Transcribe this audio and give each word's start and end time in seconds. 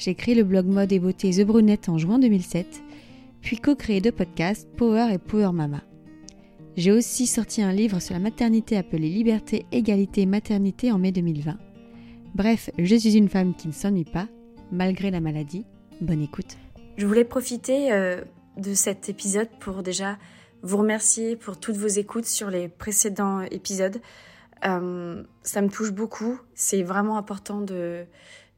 j'ai 0.00 0.14
créé 0.14 0.34
le 0.34 0.44
blog 0.44 0.64
mode 0.64 0.92
et 0.92 0.98
beauté 0.98 1.30
The 1.30 1.44
Brunette 1.44 1.90
en 1.90 1.98
juin 1.98 2.18
2007, 2.18 2.82
puis 3.42 3.58
co-créé 3.58 4.00
deux 4.00 4.12
podcasts, 4.12 4.66
Power 4.76 5.12
et 5.12 5.18
Power 5.18 5.52
Mama. 5.52 5.82
J'ai 6.74 6.90
aussi 6.90 7.26
sorti 7.26 7.60
un 7.60 7.72
livre 7.72 8.00
sur 8.00 8.14
la 8.14 8.20
maternité 8.20 8.78
appelé 8.78 9.10
Liberté, 9.10 9.66
Égalité, 9.72 10.24
Maternité 10.24 10.90
en 10.90 10.98
mai 10.98 11.12
2020. 11.12 11.58
Bref, 12.34 12.70
je 12.78 12.96
suis 12.96 13.14
une 13.14 13.28
femme 13.28 13.54
qui 13.54 13.68
ne 13.68 13.74
s'ennuie 13.74 14.06
pas, 14.06 14.26
malgré 14.72 15.10
la 15.10 15.20
maladie. 15.20 15.66
Bonne 16.00 16.22
écoute. 16.22 16.56
Je 16.96 17.06
voulais 17.06 17.24
profiter 17.24 17.92
euh, 17.92 18.22
de 18.56 18.72
cet 18.72 19.10
épisode 19.10 19.50
pour 19.60 19.82
déjà 19.82 20.16
vous 20.62 20.78
remercier 20.78 21.36
pour 21.36 21.60
toutes 21.60 21.76
vos 21.76 21.88
écoutes 21.88 22.24
sur 22.24 22.48
les 22.48 22.68
précédents 22.68 23.42
épisodes. 23.42 24.00
Euh, 24.64 25.22
ça 25.42 25.60
me 25.60 25.68
touche 25.68 25.92
beaucoup. 25.92 26.40
C'est 26.54 26.82
vraiment 26.82 27.18
important 27.18 27.60
de, 27.60 28.06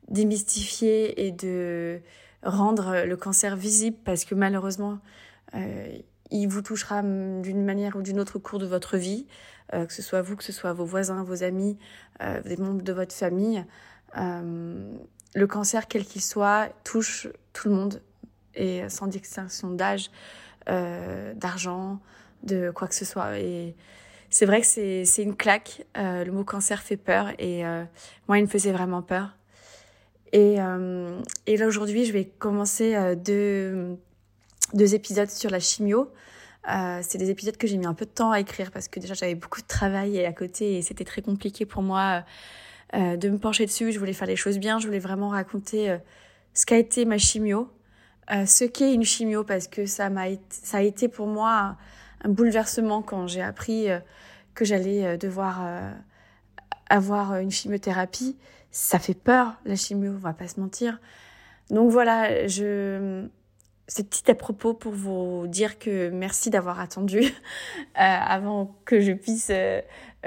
démystifier 0.09 1.27
et 1.27 1.33
de 1.33 2.01
rendre 2.43 3.05
le 3.05 3.17
cancer 3.17 3.57
visible 3.57 3.97
parce 4.05 4.25
que 4.25 4.35
malheureusement, 4.35 4.99
euh, 5.55 5.99
il 6.31 6.47
vous 6.47 6.63
touchera 6.63 7.03
d'une 7.03 7.65
manière 7.65 7.97
ou 7.97 8.03
d'une 8.03 8.19
autre 8.19 8.37
au 8.37 8.41
cours 8.41 8.59
de 8.59 8.67
votre 8.67 8.97
vie, 8.97 9.27
euh, 9.75 9.87
que 9.87 9.93
ce 9.93 10.03
soit 10.03 10.23
vous, 10.23 10.37
que 10.37 10.45
ce 10.45 10.53
soit 10.53 10.73
vos 10.73 10.85
voisins, 10.85 11.23
vos 11.23 11.43
amis, 11.43 11.79
euh, 12.23 12.41
des 12.43 12.57
membres 12.57 12.83
de 12.83 12.93
votre 12.93 13.15
famille. 13.15 13.65
le 14.15 15.47
cancer, 15.47 15.89
quel 15.89 16.05
qu'il 16.05 16.21
soit, 16.21 16.69
touche 16.85 17.29
tout 17.53 17.69
le 17.69 17.75
monde 17.75 18.03
et 18.55 18.87
sans 18.91 19.07
distinction 19.07 19.71
d'âge, 19.71 20.11
d'argent, 20.67 22.01
de 22.43 22.71
quoi 22.71 22.87
que 22.87 22.95
ce 22.95 23.07
soit. 23.07 23.39
Et 23.39 23.75
c'est 24.29 24.45
vrai 24.45 24.61
que 24.61 24.67
c'est 24.67 25.23
une 25.23 25.37
claque. 25.37 25.87
le 25.95 26.31
mot 26.31 26.45
cancer 26.45 26.83
fait 26.83 26.99
peur 26.99 27.31
et 27.39 27.63
moi, 28.29 28.39
il 28.39 28.43
me 28.43 28.49
faisait 28.49 28.73
vraiment 28.73 29.01
peur. 29.01 29.35
Et, 30.33 30.57
euh, 30.59 31.21
et 31.47 31.57
là 31.57 31.67
aujourd'hui, 31.67 32.05
je 32.05 32.13
vais 32.13 32.25
commencer 32.25 32.95
euh, 32.95 33.15
deux, 33.15 33.99
deux 34.73 34.95
épisodes 34.95 35.29
sur 35.29 35.51
la 35.51 35.61
chimio. 35.61 36.11
Euh, 36.71 37.01
c'est 37.03 37.19
des 37.19 37.31
épisodes 37.31 37.57
que 37.57 37.67
j'ai 37.67 37.77
mis 37.77 37.87
un 37.87 37.95
peu 37.95 38.07
de 38.07 38.11
temps 38.11 38.31
à 38.31 38.41
écrire 38.41 38.71
parce 38.71 38.89
que 38.89 38.99
déjà 38.99 39.15
j'avais 39.15 39.35
beaucoup 39.35 39.61
de 39.61 39.67
travail 39.67 40.25
à 40.25 40.33
côté 40.33 40.79
et 40.79 40.83
c'était 40.83 41.05
très 41.05 41.21
compliqué 41.21 41.67
pour 41.67 41.83
moi 41.83 42.25
de 42.95 43.31
me 43.31 43.39
pencher 43.39 43.67
dessus. 43.67 43.91
Je 43.91 43.99
voulais 43.99 44.13
faire 44.13 44.29
les 44.29 44.37
choses 44.37 44.59
bien, 44.59 44.79
je 44.79 44.87
voulais 44.87 44.99
vraiment 44.99 45.31
raconter 45.31 45.97
ce 46.55 46.67
qu'a 46.67 46.77
été 46.77 47.05
ma 47.05 47.19
chimio, 47.19 47.69
ce 48.31 48.65
qu'est 48.65 48.95
une 48.95 49.03
chimio 49.03 49.45
parce 49.45 49.67
que 49.67 49.87
ça 49.87 50.09
m'a 50.09 50.27
ça 50.51 50.77
a 50.77 50.83
été 50.83 51.09
pour 51.09 51.27
moi 51.27 51.77
un 52.23 52.29
bouleversement 52.29 53.01
quand 53.03 53.27
j'ai 53.27 53.41
appris 53.41 53.89
que 54.55 54.65
j'allais 54.65 55.17
devoir 55.17 55.67
avoir 56.91 57.39
une 57.39 57.51
chimiothérapie 57.51 58.37
ça 58.73 58.99
fait 58.99 59.15
peur, 59.15 59.55
la 59.67 59.77
chimio, 59.77 60.13
on 60.13 60.19
va 60.19 60.33
pas 60.33 60.49
se 60.49 60.59
mentir. 60.59 60.99
Donc 61.71 61.91
voilà, 61.91 62.49
je... 62.49 63.27
c'est 63.87 64.09
petit 64.09 64.31
à 64.31 64.35
propos 64.35 64.73
pour 64.73 64.93
vous 64.93 65.47
dire 65.47 65.79
que 65.79 66.09
merci 66.09 66.49
d'avoir 66.51 66.81
attendu 66.81 67.21
euh, 67.21 67.29
avant 67.97 68.75
que 68.87 69.01
je 69.01 69.13
puisse 69.13 69.49
euh, 69.51 69.83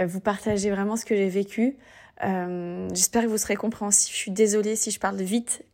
vous 0.06 0.20
partager 0.20 0.70
vraiment 0.70 0.96
ce 0.96 1.06
que 1.06 1.16
j'ai 1.16 1.28
vécu. 1.28 1.76
Euh, 2.24 2.88
J'espère 2.94 3.24
que 3.24 3.28
vous 3.28 3.38
serez 3.38 3.56
compréhensif. 3.56 4.14
Je 4.14 4.18
suis 4.18 4.32
désolée 4.32 4.76
si 4.76 4.92
je 4.92 5.00
parle 5.00 5.18
vite. 5.18 5.66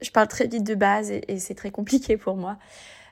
Je 0.00 0.10
parle 0.10 0.28
très 0.28 0.46
vite 0.46 0.64
de 0.64 0.74
base 0.74 1.10
et, 1.10 1.38
c'est 1.38 1.54
très 1.54 1.70
compliqué 1.72 2.16
pour 2.16 2.36
moi. 2.36 2.56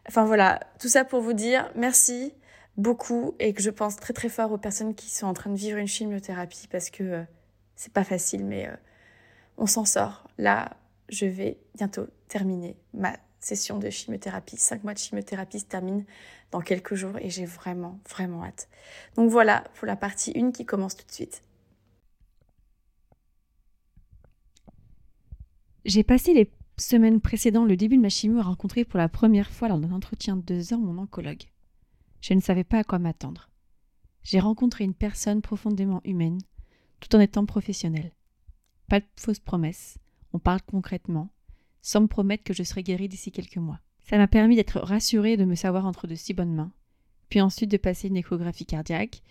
Enfin 0.09 0.25
voilà, 0.25 0.61
tout 0.81 0.89
ça 0.89 1.05
pour 1.05 1.21
vous 1.21 1.33
dire 1.33 1.71
merci 1.75 2.33
beaucoup 2.77 3.35
et 3.39 3.53
que 3.55 3.63
je 3.63 3.71
pense 3.71 3.97
très 3.97 4.13
très 4.13 4.29
fort 4.29 4.53
aux 4.53 4.59
personnes 4.59 4.95
qui 4.95 5.11
sont 5.11 5.27
en 5.27 5.35
train 5.35 5.51
de 5.51 5.57
vivre 5.57 5.79
une 5.79 5.87
chimiothérapie 5.87 6.69
parce 6.71 6.91
que 6.91 7.23
c'est 7.77 7.93
pas 7.93 8.05
facile, 8.05 8.45
mais 8.45 8.69
on 9.61 9.67
s'en 9.67 9.85
sort. 9.85 10.27
Là, 10.39 10.77
je 11.11 11.27
vais 11.27 11.59
bientôt 11.77 12.07
terminer 12.29 12.77
ma 12.95 13.17
session 13.39 13.79
de 13.79 13.91
chimiothérapie. 13.91 14.57
Cinq 14.57 14.83
mois 14.83 14.95
de 14.95 14.99
chimiothérapie 14.99 15.61
se 15.61 15.67
terminent 15.67 16.05
dans 16.51 16.61
quelques 16.61 16.95
jours 16.95 17.17
et 17.19 17.31
j'ai 17.31 17.45
vraiment, 17.45 18.01
vraiment 18.09 18.43
hâte. 18.43 18.69
Donc 19.17 19.31
voilà 19.31 19.65
pour 19.75 19.87
la 19.87 19.97
partie 19.97 20.33
1 20.35 20.51
qui 20.51 20.65
commence 20.65 20.97
tout 20.97 21.07
de 21.07 21.13
suite. 21.13 21.45
J'ai 25.85 26.05
passé 26.05 26.35
les 26.35 26.51
semaines 26.77 27.21
précédentes 27.21 27.69
le 27.69 27.77
début 27.77 27.97
de 27.97 28.03
ma 28.03 28.09
chimio 28.09 28.39
à 28.41 28.43
rencontrer 28.43 28.85
pour 28.85 28.99
la 28.99 29.09
première 29.09 29.51
fois 29.51 29.69
lors 29.69 29.79
d'un 29.79 29.93
entretien 29.93 30.37
de 30.37 30.43
deux 30.43 30.73
heures 30.73 30.79
mon 30.79 30.99
oncologue. 30.99 31.45
Je 32.23 32.35
ne 32.35 32.41
savais 32.41 32.65
pas 32.65 32.79
à 32.79 32.85
quoi 32.85 32.99
m'attendre. 32.99 33.51
J'ai 34.23 34.41
rencontré 34.41 34.85
une 34.85 34.95
personne 34.95 35.41
profondément 35.41 36.01
humaine, 36.05 36.39
tout 37.01 37.15
en 37.17 37.21
étant 37.21 37.47
professionnelle. 37.47 38.13
Pas 38.91 38.99
de 38.99 39.07
fausses 39.15 39.39
promesses. 39.39 39.99
On 40.33 40.41
parle 40.41 40.63
concrètement, 40.63 41.31
sans 41.81 42.01
me 42.01 42.09
promettre 42.09 42.43
que 42.43 42.53
je 42.53 42.65
serai 42.65 42.83
guérie 42.83 43.09
d'ici 43.09 43.31
quelques 43.31 43.57
mois. 43.57 43.79
Ça 44.01 44.19
m'a 44.19 44.27
permis 44.27 44.57
d'être 44.57 44.81
rassurée 44.81 45.37
de 45.37 45.45
me 45.45 45.55
savoir 45.55 45.87
entre 45.87 46.09
de 46.09 46.17
si 46.17 46.35
bonnes 46.35 46.57
mains, 46.57 46.73
puis 47.29 47.41
ensuite 47.41 47.71
de 47.71 47.77
passer 47.77 48.09
une 48.09 48.17
échographie 48.17 48.67
cardiaque, 48.67 49.23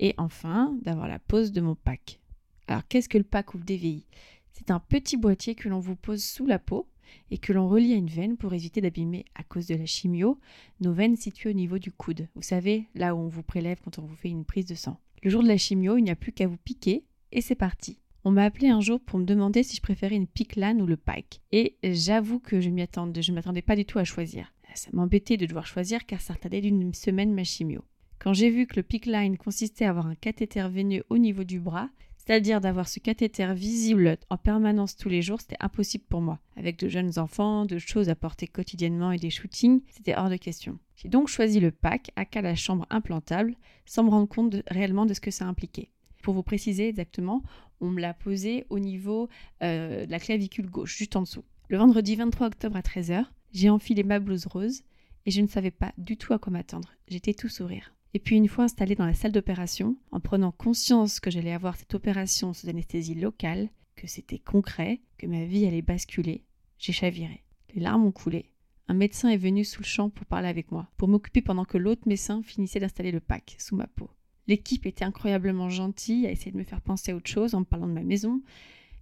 et 0.00 0.12
enfin 0.18 0.76
d'avoir 0.82 1.06
la 1.06 1.20
pose 1.20 1.52
de 1.52 1.60
mon 1.60 1.76
pack. 1.76 2.18
Alors 2.66 2.84
qu'est-ce 2.88 3.08
que 3.08 3.16
le 3.16 3.22
pack 3.22 3.54
ou 3.54 3.58
le 3.58 3.64
DVI 3.64 4.06
C'est 4.50 4.72
un 4.72 4.80
petit 4.80 5.16
boîtier 5.16 5.54
que 5.54 5.68
l'on 5.68 5.78
vous 5.78 5.94
pose 5.94 6.24
sous 6.24 6.46
la 6.46 6.58
peau 6.58 6.88
et 7.30 7.38
que 7.38 7.52
l'on 7.52 7.68
relie 7.68 7.92
à 7.92 7.96
une 7.96 8.10
veine 8.10 8.36
pour 8.36 8.54
éviter 8.54 8.80
d'abîmer, 8.80 9.24
à 9.36 9.44
cause 9.44 9.68
de 9.68 9.76
la 9.76 9.86
chimio, 9.86 10.40
nos 10.80 10.92
veines 10.92 11.16
situées 11.16 11.50
au 11.50 11.54
niveau 11.54 11.78
du 11.78 11.92
coude. 11.92 12.26
Vous 12.34 12.42
savez, 12.42 12.88
là 12.96 13.14
où 13.14 13.20
on 13.20 13.28
vous 13.28 13.44
prélève 13.44 13.78
quand 13.84 14.00
on 14.00 14.04
vous 14.04 14.16
fait 14.16 14.30
une 14.30 14.44
prise 14.44 14.66
de 14.66 14.74
sang. 14.74 14.98
Le 15.22 15.30
jour 15.30 15.44
de 15.44 15.48
la 15.48 15.58
chimio, 15.58 15.96
il 15.96 16.02
n'y 16.02 16.10
a 16.10 16.16
plus 16.16 16.32
qu'à 16.32 16.48
vous 16.48 16.56
piquer 16.56 17.04
et 17.30 17.40
c'est 17.40 17.54
parti. 17.54 18.00
On 18.22 18.32
m'a 18.32 18.44
appelé 18.44 18.68
un 18.68 18.82
jour 18.82 19.00
pour 19.00 19.18
me 19.18 19.24
demander 19.24 19.62
si 19.62 19.76
je 19.76 19.80
préférais 19.80 20.16
une 20.16 20.26
LAN 20.56 20.78
ou 20.80 20.86
le 20.86 20.98
Pike. 20.98 21.40
Et 21.52 21.76
j'avoue 21.82 22.38
que 22.38 22.60
je 22.60 22.68
m'y 22.68 22.82
attendais, 22.82 23.22
je 23.22 23.32
m'attendais 23.32 23.62
pas 23.62 23.76
du 23.76 23.86
tout 23.86 23.98
à 23.98 24.04
choisir. 24.04 24.52
Ça 24.74 24.90
m'embêtait 24.92 25.38
de 25.38 25.46
devoir 25.46 25.66
choisir 25.66 26.04
car 26.06 26.20
ça 26.20 26.34
retardait 26.34 26.60
d'une 26.60 26.92
semaine 26.94 27.32
ma 27.32 27.44
chimio. 27.44 27.82
Quand 28.18 28.34
j'ai 28.34 28.50
vu 28.50 28.66
que 28.66 28.78
le 28.78 29.10
line 29.10 29.38
consistait 29.38 29.86
à 29.86 29.90
avoir 29.90 30.06
un 30.06 30.14
cathéter 30.14 30.68
veineux 30.68 31.02
au 31.08 31.16
niveau 31.16 31.44
du 31.44 31.58
bras, 31.58 31.88
c'est-à-dire 32.18 32.60
d'avoir 32.60 32.86
ce 32.86 33.00
cathéter 33.00 33.54
visible 33.54 34.18
en 34.28 34.36
permanence 34.36 34.96
tous 34.96 35.08
les 35.08 35.22
jours, 35.22 35.40
c'était 35.40 35.56
impossible 35.58 36.04
pour 36.06 36.20
moi. 36.20 36.38
Avec 36.56 36.78
de 36.78 36.88
jeunes 36.88 37.18
enfants, 37.18 37.64
de 37.64 37.78
choses 37.78 38.10
à 38.10 38.14
porter 38.14 38.46
quotidiennement 38.46 39.10
et 39.12 39.18
des 39.18 39.30
shootings, 39.30 39.80
c'était 39.88 40.14
hors 40.14 40.28
de 40.28 40.36
question. 40.36 40.78
J'ai 40.96 41.08
donc 41.08 41.28
choisi 41.28 41.58
le 41.60 41.70
pack, 41.70 42.10
aka 42.16 42.42
la 42.42 42.54
chambre 42.54 42.86
implantable, 42.90 43.56
sans 43.86 44.04
me 44.04 44.10
rendre 44.10 44.28
compte 44.28 44.56
réellement 44.68 45.06
de 45.06 45.14
ce 45.14 45.20
que 45.20 45.30
ça 45.30 45.46
impliquait. 45.46 45.88
Pour 46.22 46.34
vous 46.34 46.42
préciser 46.42 46.88
exactement, 46.88 47.42
on 47.80 47.90
me 47.90 48.00
l'a 48.00 48.14
posé 48.14 48.66
au 48.70 48.78
niveau 48.78 49.28
euh, 49.62 50.06
de 50.06 50.10
la 50.10 50.20
clavicule 50.20 50.70
gauche, 50.70 50.96
juste 50.96 51.16
en 51.16 51.22
dessous. 51.22 51.44
Le 51.68 51.78
vendredi 51.78 52.16
23 52.16 52.48
octobre 52.48 52.76
à 52.76 52.80
13h, 52.80 53.24
j'ai 53.52 53.70
enfilé 53.70 54.02
ma 54.02 54.18
blouse 54.18 54.46
rose 54.46 54.82
et 55.26 55.30
je 55.30 55.40
ne 55.40 55.46
savais 55.46 55.70
pas 55.70 55.92
du 55.98 56.16
tout 56.16 56.32
à 56.32 56.38
quoi 56.38 56.52
m'attendre. 56.52 56.94
J'étais 57.08 57.34
tout 57.34 57.48
sourire. 57.48 57.94
Et 58.14 58.18
puis 58.18 58.36
une 58.36 58.48
fois 58.48 58.64
installée 58.64 58.96
dans 58.96 59.06
la 59.06 59.14
salle 59.14 59.32
d'opération, 59.32 59.96
en 60.10 60.20
prenant 60.20 60.50
conscience 60.50 61.20
que 61.20 61.30
j'allais 61.30 61.52
avoir 61.52 61.76
cette 61.76 61.94
opération 61.94 62.52
sous 62.52 62.68
anesthésie 62.68 63.14
locale, 63.14 63.68
que 63.94 64.06
c'était 64.06 64.38
concret, 64.38 65.00
que 65.18 65.26
ma 65.26 65.44
vie 65.44 65.66
allait 65.66 65.82
basculer, 65.82 66.44
j'ai 66.78 66.92
chaviré. 66.92 67.44
Les 67.74 67.80
larmes 67.80 68.04
ont 68.04 68.12
coulé. 68.12 68.50
Un 68.88 68.94
médecin 68.94 69.28
est 69.28 69.36
venu 69.36 69.64
sous 69.64 69.82
le 69.82 69.86
champ 69.86 70.10
pour 70.10 70.26
parler 70.26 70.48
avec 70.48 70.72
moi, 70.72 70.90
pour 70.96 71.06
m'occuper 71.06 71.42
pendant 71.42 71.64
que 71.64 71.78
l'autre 71.78 72.08
médecin 72.08 72.42
finissait 72.42 72.80
d'installer 72.80 73.12
le 73.12 73.20
pack 73.20 73.54
sous 73.58 73.76
ma 73.76 73.86
peau. 73.86 74.10
L'équipe 74.50 74.84
était 74.84 75.04
incroyablement 75.04 75.68
gentille, 75.68 76.26
a 76.26 76.32
essayé 76.32 76.50
de 76.50 76.56
me 76.56 76.64
faire 76.64 76.80
penser 76.80 77.12
à 77.12 77.14
autre 77.14 77.30
chose 77.30 77.54
en 77.54 77.60
me 77.60 77.64
parlant 77.64 77.86
de 77.86 77.92
ma 77.92 78.02
maison. 78.02 78.42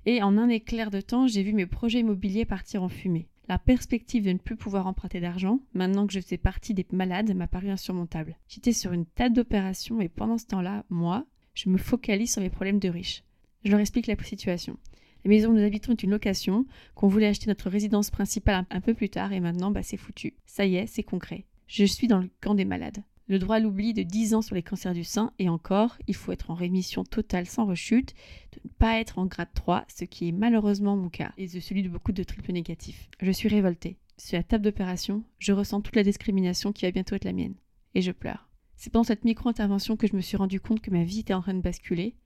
Et 0.05 0.23
en 0.23 0.37
un 0.37 0.51
éclair 0.51 0.91
de 0.91 1.01
temps, 1.01 1.27
j'ai 1.27 1.43
vu 1.43 1.55
mes 1.55 1.65
projets 1.65 2.01
immobiliers 2.01 2.45
partir 2.45 2.83
en 2.83 2.91
fumée. 2.91 3.29
La 3.49 3.59
perspective 3.59 4.27
de 4.27 4.33
ne 4.33 4.37
plus 4.37 4.57
pouvoir 4.57 4.87
emprunter 4.87 5.21
d'argent, 5.21 5.61
maintenant 5.73 6.07
que 6.07 6.13
je 6.13 6.21
faisais 6.21 6.37
partie 6.37 6.75
des 6.75 6.85
malades, 6.93 7.35
m'a 7.35 7.47
paru 7.47 7.71
insurmontable. 7.71 8.37
J'étais 8.47 8.75
sur 8.75 8.93
une 8.93 9.07
table 9.07 9.37
d'opération 9.37 10.03
et 10.03 10.11
pendant 10.11 10.37
ce 10.37 10.45
temps-là, 10.45 10.85
moi, 10.91 11.25
je 11.55 11.71
me 11.71 11.79
focalise 11.79 12.31
sur 12.31 12.43
mes 12.43 12.51
problèmes 12.51 12.79
de 12.79 12.91
riches. 12.91 13.25
Je 13.65 13.71
leur 13.71 13.81
explique 13.81 14.07
la 14.07 14.23
situation. 14.23 14.77
La 15.25 15.31
maison 15.31 15.49
où 15.49 15.55
nous 15.55 15.65
habitons 15.65 15.93
est 15.93 16.03
une 16.03 16.11
location, 16.11 16.67
qu'on 16.95 17.09
voulait 17.09 17.27
acheter 17.27 17.47
notre 17.47 17.71
résidence 17.71 18.11
principale 18.11 18.67
un, 18.69 18.81
peu 18.83 18.93
plus 18.93 19.09
tard 19.09 19.33
et 19.33 19.41
maintenant, 19.41 19.71
bah, 19.71 19.83
c'est 19.83 19.97
foutu. 19.97 20.35
Ça 20.45 20.67
y 20.67 20.77
est, 20.77 20.87
c'est 20.87 21.05
concret. 21.05 21.47
Je 21.67 21.87
suis 21.87 22.07
dans 22.07 22.19
le 22.19 22.29
camp 22.43 22.55
des 22.55 22.67
malades 22.67 23.03
le 23.29 23.39
droit 23.39 23.57
à 23.57 23.61
l'oubli 23.61 23.95
de 23.95 24.03
10 24.03 24.35
ans 24.35 24.43
sur 24.43 24.55
les 24.55 24.63
cancers 24.63 24.95
du 24.95 25.05
sein, 25.05 25.33
et 25.39 25.49
encore, 25.49 25.97
il 26.07 26.15
faut 26.15 26.33
être 26.33 26.51
en 26.51 26.55
rémission 26.55 27.05
totale 27.05 27.47
sans 27.47 27.67
rechute, 27.67 28.15
de 28.53 28.61
ne 28.65 28.71
pas 28.71 28.99
être 28.99 29.19
en 29.19 29.27
grade 29.27 29.53
3, 29.55 29.85
ce 29.89 30.05
qui 30.05 30.29
est 30.29 30.33
malheureusement 30.33 30.97
mon 30.97 31.11
cas, 31.11 31.33
et 31.37 31.47
celui 31.47 31.83
de 31.83 31.89
beaucoup 31.89 32.13
de 32.13 32.23
triples 32.23 32.53
négatifs. 32.53 33.09
Je 33.21 33.31
suis 33.31 33.49
révoltée. 33.49 33.99
Sur 34.17 34.39
la 34.39 34.43
table 34.43 34.65
d'opération, 34.65 35.23
je 35.39 35.53
ressens 35.53 35.83
toute 35.83 35.95
la 35.95 36.03
discrimination 36.03 36.73
qui 36.73 36.87
va 36.87 36.91
bientôt 36.91 37.15
être 37.15 37.25
la 37.25 37.33
mienne. 37.33 37.55
Et 37.95 38.03
je 38.03 38.13
pleure. 38.13 38.49
C'est 38.77 38.91
pendant 38.91 39.05
cette 39.05 39.25
micro-intervention 39.25 39.97
que 39.97 40.07
je 40.07 40.17
me 40.17 40.21
suis 40.21 40.37
rendu 40.37 40.61
compte 40.61 40.81
que 40.81 40.91
ma 40.91 41.05
vie 41.05 41.21
était 41.21 41.35
en 41.35 41.43
train 41.43 41.55
de 41.55 41.61
basculer, 41.61 42.17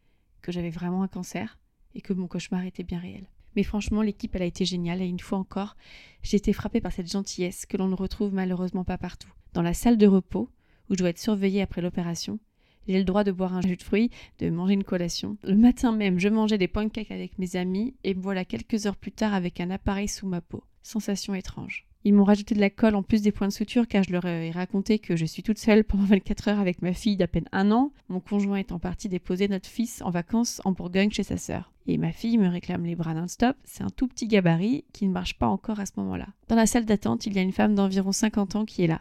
que 0.40 0.52
j'avais 0.52 0.70
vraiment 0.70 1.02
un 1.02 1.08
cancer, 1.08 1.58
et 1.94 2.00
que 2.00 2.12
mon 2.12 2.28
cauchemar 2.28 2.64
était 2.64 2.82
bien 2.84 2.98
réel. 2.98 3.26
Mais 3.56 3.62
franchement, 3.64 4.02
l'équipe, 4.02 4.34
elle 4.34 4.42
a 4.42 4.46
été 4.46 4.64
géniale, 4.64 5.02
et 5.02 5.06
une 5.06 5.20
fois 5.20 5.38
encore, 5.38 5.76
j'ai 6.22 6.36
été 6.36 6.52
frappée 6.52 6.80
par 6.80 6.92
cette 6.92 7.10
gentillesse 7.10 7.66
que 7.66 7.76
l'on 7.76 7.88
ne 7.88 7.94
retrouve 7.94 8.32
malheureusement 8.32 8.84
pas 8.84 8.98
partout. 8.98 9.32
Dans 9.52 9.62
la 9.62 9.74
salle 9.74 9.98
de 9.98 10.06
repos, 10.06 10.48
où 10.92 10.94
je 10.94 10.98
dois 10.98 11.08
être 11.08 11.18
surveillée 11.18 11.62
après 11.62 11.80
l'opération, 11.80 12.38
j'ai 12.86 12.98
le 12.98 13.04
droit 13.04 13.24
de 13.24 13.32
boire 13.32 13.54
un 13.54 13.62
jus 13.62 13.76
de 13.76 13.82
fruits, 13.82 14.10
de 14.38 14.50
manger 14.50 14.74
une 14.74 14.84
collation. 14.84 15.38
Le 15.42 15.56
matin 15.56 15.92
même, 15.92 16.18
je 16.18 16.28
mangeais 16.28 16.58
des 16.58 16.68
pancakes 16.68 17.10
avec 17.10 17.38
mes 17.38 17.56
amis, 17.56 17.94
et 18.04 18.14
me 18.14 18.20
voilà 18.20 18.44
quelques 18.44 18.86
heures 18.86 18.96
plus 18.96 19.12
tard 19.12 19.34
avec 19.34 19.60
un 19.60 19.70
appareil 19.70 20.08
sous 20.08 20.26
ma 20.26 20.40
peau. 20.40 20.64
Sensation 20.82 21.34
étrange. 21.34 21.86
Ils 22.04 22.12
m'ont 22.12 22.24
rajouté 22.24 22.56
de 22.56 22.60
la 22.60 22.70
colle 22.70 22.96
en 22.96 23.04
plus 23.04 23.22
des 23.22 23.30
points 23.30 23.46
de 23.46 23.52
suture 23.52 23.86
car 23.86 24.02
je 24.02 24.10
leur 24.10 24.24
ai 24.26 24.50
raconté 24.50 24.98
que 24.98 25.14
je 25.14 25.24
suis 25.24 25.44
toute 25.44 25.58
seule 25.58 25.84
pendant 25.84 26.02
24 26.02 26.48
heures 26.48 26.58
avec 26.58 26.82
ma 26.82 26.92
fille 26.92 27.16
d'à 27.16 27.28
peine 27.28 27.48
un 27.52 27.70
an, 27.70 27.92
mon 28.08 28.18
conjoint 28.18 28.56
étant 28.56 28.80
parti 28.80 29.08
déposer 29.08 29.46
notre 29.46 29.68
fils 29.68 30.02
en 30.02 30.10
vacances 30.10 30.60
en 30.64 30.72
Bourgogne 30.72 31.12
chez 31.12 31.22
sa 31.22 31.36
sœur. 31.36 31.72
Et 31.86 31.98
ma 31.98 32.10
fille 32.10 32.38
me 32.38 32.48
réclame 32.48 32.84
les 32.84 32.96
bras 32.96 33.14
non-stop, 33.14 33.56
c'est 33.62 33.84
un 33.84 33.90
tout 33.90 34.08
petit 34.08 34.26
gabarit 34.26 34.84
qui 34.92 35.06
ne 35.06 35.12
marche 35.12 35.38
pas 35.38 35.46
encore 35.46 35.78
à 35.78 35.86
ce 35.86 35.92
moment-là. 35.98 36.26
Dans 36.48 36.56
la 36.56 36.66
salle 36.66 36.86
d'attente, 36.86 37.26
il 37.26 37.34
y 37.34 37.38
a 37.38 37.42
une 37.42 37.52
femme 37.52 37.76
d'environ 37.76 38.10
50 38.10 38.56
ans 38.56 38.64
qui 38.64 38.82
est 38.82 38.88
là. 38.88 39.00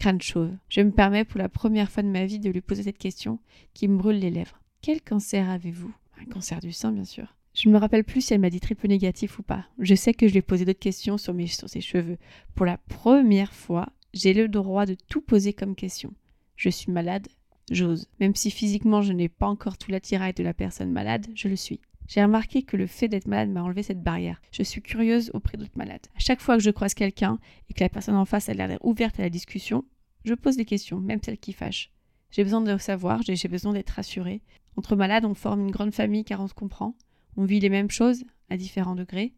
Crâne 0.00 0.22
chauve. 0.22 0.56
Je 0.70 0.80
me 0.80 0.92
permets 0.92 1.26
pour 1.26 1.36
la 1.36 1.50
première 1.50 1.90
fois 1.90 2.02
de 2.02 2.08
ma 2.08 2.24
vie 2.24 2.38
de 2.38 2.48
lui 2.48 2.62
poser 2.62 2.84
cette 2.84 2.96
question 2.96 3.38
qui 3.74 3.86
me 3.86 3.98
brûle 3.98 4.18
les 4.18 4.30
lèvres. 4.30 4.58
Quel 4.80 5.02
cancer 5.02 5.50
avez-vous? 5.50 5.92
Un 6.18 6.24
cancer 6.24 6.58
du 6.60 6.72
sein, 6.72 6.90
bien 6.90 7.04
sûr. 7.04 7.36
Je 7.52 7.68
ne 7.68 7.74
me 7.74 7.78
rappelle 7.78 8.04
plus 8.04 8.22
si 8.22 8.32
elle 8.32 8.40
m'a 8.40 8.48
dit 8.48 8.60
triple 8.60 8.88
négatif 8.88 9.38
ou 9.38 9.42
pas. 9.42 9.66
Je 9.78 9.94
sais 9.94 10.14
que 10.14 10.26
je 10.26 10.32
lui 10.32 10.38
ai 10.38 10.42
posé 10.42 10.64
d'autres 10.64 10.78
questions 10.78 11.18
sur, 11.18 11.34
mes, 11.34 11.46
sur 11.48 11.68
ses 11.68 11.82
cheveux. 11.82 12.16
Pour 12.54 12.64
la 12.64 12.78
première 12.78 13.52
fois, 13.52 13.90
j'ai 14.14 14.32
le 14.32 14.48
droit 14.48 14.86
de 14.86 14.96
tout 15.10 15.20
poser 15.20 15.52
comme 15.52 15.74
question. 15.74 16.14
Je 16.56 16.70
suis 16.70 16.90
malade, 16.90 17.28
j'ose. 17.70 18.08
Même 18.20 18.34
si 18.34 18.50
physiquement 18.50 19.02
je 19.02 19.12
n'ai 19.12 19.28
pas 19.28 19.48
encore 19.48 19.76
tout 19.76 19.90
l'attirail 19.90 20.32
de 20.32 20.42
la 20.42 20.54
personne 20.54 20.92
malade, 20.92 21.26
je 21.34 21.48
le 21.48 21.56
suis. 21.56 21.78
J'ai 22.10 22.24
remarqué 22.24 22.64
que 22.64 22.76
le 22.76 22.88
fait 22.88 23.06
d'être 23.06 23.28
malade 23.28 23.50
m'a 23.50 23.62
enlevé 23.62 23.84
cette 23.84 24.02
barrière. 24.02 24.42
Je 24.50 24.64
suis 24.64 24.82
curieuse 24.82 25.30
auprès 25.32 25.56
d'autres 25.56 25.78
malades. 25.78 26.08
À 26.16 26.18
chaque 26.18 26.40
fois 26.40 26.56
que 26.56 26.62
je 26.62 26.72
croise 26.72 26.92
quelqu'un 26.92 27.38
et 27.68 27.72
que 27.72 27.84
la 27.84 27.88
personne 27.88 28.16
en 28.16 28.24
face 28.24 28.48
a 28.48 28.52
l'air 28.52 28.76
ouverte 28.84 29.20
à 29.20 29.22
la 29.22 29.30
discussion, 29.30 29.84
je 30.24 30.34
pose 30.34 30.56
des 30.56 30.64
questions, 30.64 30.98
même 30.98 31.20
celles 31.24 31.38
qui 31.38 31.52
fâchent. 31.52 31.92
J'ai 32.32 32.42
besoin 32.42 32.62
de 32.62 32.76
savoir, 32.78 33.22
j'ai 33.22 33.46
besoin 33.46 33.74
d'être 33.74 33.90
rassurée. 33.90 34.42
Entre 34.74 34.96
malades, 34.96 35.24
on 35.24 35.34
forme 35.34 35.60
une 35.60 35.70
grande 35.70 35.94
famille 35.94 36.24
car 36.24 36.40
on 36.40 36.48
se 36.48 36.54
comprend. 36.54 36.96
On 37.36 37.44
vit 37.44 37.60
les 37.60 37.70
mêmes 37.70 37.92
choses 37.92 38.24
à 38.48 38.56
différents 38.56 38.96
degrés. 38.96 39.32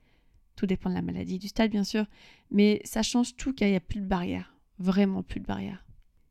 Tout 0.57 0.65
dépend 0.65 0.89
de 0.89 0.95
la 0.95 1.03
maladie, 1.03 1.39
du 1.39 1.49
stade 1.49 1.71
bien 1.71 1.85
sûr, 1.85 2.07
mais 2.51 2.81
ça 2.85 3.03
change 3.03 3.37
tout 3.37 3.53
car 3.53 3.69
il 3.69 3.73
n'y 3.73 3.77
a 3.77 3.81
plus 3.81 4.01
de 4.01 4.07
barrière. 4.07 4.57
Vraiment 4.79 5.23
plus 5.23 5.41
de 5.41 5.47
barrière. 5.47 5.85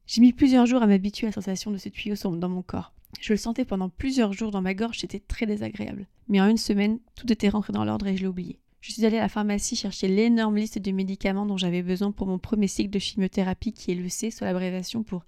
J'ai 0.07 0.21
mis 0.21 0.33
plusieurs 0.33 0.65
jours 0.65 0.81
à 0.81 0.88
m'habituer 0.88 1.27
à 1.27 1.29
la 1.29 1.33
sensation 1.35 1.69
de 1.69 1.77
ce 1.77 1.89
tuyau 1.89 2.15
dans 2.35 2.49
mon 2.49 2.63
corps. 2.63 2.95
Je 3.19 3.33
le 3.33 3.37
sentais 3.37 3.65
pendant 3.65 3.89
plusieurs 3.89 4.33
jours 4.33 4.51
dans 4.51 4.61
ma 4.61 4.73
gorge, 4.73 4.99
c'était 4.99 5.19
très 5.19 5.45
désagréable. 5.45 6.07
Mais 6.27 6.39
en 6.41 6.47
une 6.47 6.57
semaine, 6.57 6.99
tout 7.15 7.31
était 7.31 7.49
rentré 7.49 7.73
dans 7.73 7.85
l'ordre 7.85 8.07
et 8.07 8.15
je 8.15 8.21
l'ai 8.21 8.27
oublié. 8.27 8.59
Je 8.79 8.91
suis 8.91 9.05
allée 9.05 9.17
à 9.17 9.21
la 9.21 9.29
pharmacie 9.29 9.75
chercher 9.75 10.07
l'énorme 10.07 10.57
liste 10.57 10.79
de 10.79 10.91
médicaments 10.91 11.45
dont 11.45 11.57
j'avais 11.57 11.83
besoin 11.83 12.11
pour 12.11 12.25
mon 12.25 12.39
premier 12.39 12.67
cycle 12.67 12.89
de 12.89 12.97
chimiothérapie 12.97 13.73
qui 13.73 13.91
est 13.91 13.95
le 13.95 14.09
C 14.09 14.31
sur 14.31 14.45
l'abréviation 14.45 15.03
pour 15.03 15.23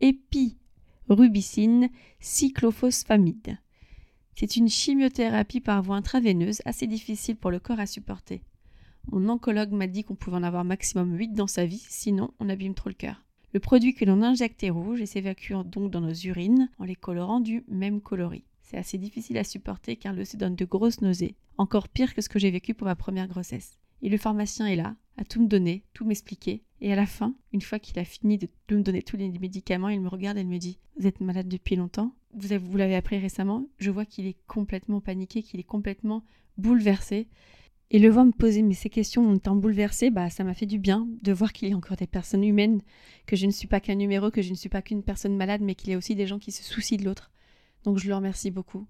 épirubicine 0.00 1.90
cyclophosphamide. 2.20 3.58
C'est 4.36 4.56
une 4.56 4.68
chimiothérapie 4.68 5.60
par 5.60 5.82
voie 5.82 5.96
intraveineuse 5.96 6.62
assez 6.64 6.86
difficile 6.86 7.36
pour 7.36 7.50
le 7.50 7.60
corps 7.60 7.78
à 7.78 7.86
supporter. 7.86 8.42
Mon 9.12 9.28
oncologue 9.28 9.72
m'a 9.72 9.86
dit 9.86 10.02
qu'on 10.02 10.16
pouvait 10.16 10.38
en 10.38 10.42
avoir 10.42 10.64
maximum 10.64 11.14
8 11.14 11.34
dans 11.34 11.46
sa 11.46 11.66
vie, 11.66 11.84
sinon 11.88 12.32
on 12.40 12.48
abîme 12.48 12.74
trop 12.74 12.88
le 12.88 12.94
cœur. 12.94 13.22
Le 13.54 13.60
produit 13.60 13.94
que 13.94 14.04
l'on 14.04 14.20
injecte 14.22 14.64
est 14.64 14.70
rouge 14.70 15.00
et 15.00 15.06
s'évacue 15.06 15.52
donc 15.64 15.92
dans 15.92 16.00
nos 16.00 16.12
urines 16.12 16.68
en 16.80 16.84
les 16.84 16.96
colorant 16.96 17.38
du 17.38 17.62
même 17.68 18.00
coloris. 18.00 18.42
C'est 18.62 18.76
assez 18.76 18.98
difficile 18.98 19.38
à 19.38 19.44
supporter 19.44 19.94
car 19.94 20.12
le 20.12 20.24
C 20.24 20.36
donne 20.36 20.56
de 20.56 20.64
grosses 20.64 21.02
nausées, 21.02 21.36
encore 21.56 21.88
pire 21.88 22.16
que 22.16 22.20
ce 22.20 22.28
que 22.28 22.40
j'ai 22.40 22.50
vécu 22.50 22.74
pour 22.74 22.88
ma 22.88 22.96
première 22.96 23.28
grossesse. 23.28 23.78
Et 24.02 24.08
le 24.08 24.18
pharmacien 24.18 24.66
est 24.66 24.74
là, 24.74 24.96
à 25.16 25.24
tout 25.24 25.40
me 25.40 25.46
donner, 25.46 25.84
tout 25.92 26.04
m'expliquer, 26.04 26.64
et 26.80 26.92
à 26.92 26.96
la 26.96 27.06
fin, 27.06 27.32
une 27.52 27.60
fois 27.60 27.78
qu'il 27.78 27.96
a 28.00 28.04
fini 28.04 28.38
de, 28.38 28.48
me 28.72 28.82
donner 28.82 29.02
tous 29.02 29.16
les 29.16 29.28
médicaments, 29.28 29.88
il 29.88 30.00
me 30.00 30.08
regarde 30.08 30.36
et 30.36 30.42
me 30.42 30.58
dit 30.58 30.80
Vous 30.98 31.06
êtes 31.06 31.20
malade 31.20 31.46
depuis 31.46 31.76
longtemps 31.76 32.12
Vous, 32.34 32.76
l'avez 32.76 32.96
appris 32.96 33.18
récemment 33.18 33.68
Je 33.78 33.92
vois 33.92 34.04
qu'il 34.04 34.26
est 34.26 34.36
complètement 34.48 35.00
paniqué, 35.00 35.44
qu'il 35.44 35.60
est 35.60 35.62
complètement 35.62 36.24
bouleversé. 36.58 37.28
Et 37.90 37.98
le 37.98 38.08
voir 38.08 38.24
me 38.24 38.32
poser 38.32 38.62
mais 38.62 38.74
ces 38.74 38.90
questions 38.90 39.28
en 39.28 39.36
étant 39.36 39.54
bouleversé, 39.54 40.10
bah 40.10 40.30
ça 40.30 40.42
m'a 40.42 40.54
fait 40.54 40.66
du 40.66 40.78
bien 40.78 41.06
de 41.22 41.32
voir 41.32 41.52
qu'il 41.52 41.68
y 41.68 41.72
a 41.72 41.76
encore 41.76 41.96
des 41.96 42.06
personnes 42.06 42.44
humaines, 42.44 42.80
que 43.26 43.36
je 43.36 43.46
ne 43.46 43.50
suis 43.50 43.68
pas 43.68 43.80
qu'un 43.80 43.94
numéro, 43.94 44.30
que 44.30 44.42
je 44.42 44.50
ne 44.50 44.56
suis 44.56 44.68
pas 44.68 44.82
qu'une 44.82 45.02
personne 45.02 45.36
malade, 45.36 45.60
mais 45.60 45.74
qu'il 45.74 45.90
y 45.90 45.94
a 45.94 45.98
aussi 45.98 46.14
des 46.14 46.26
gens 46.26 46.38
qui 46.38 46.50
se 46.50 46.64
soucient 46.64 46.98
de 46.98 47.04
l'autre. 47.04 47.30
Donc 47.84 47.98
je 47.98 48.08
le 48.08 48.14
remercie 48.14 48.50
beaucoup. 48.50 48.86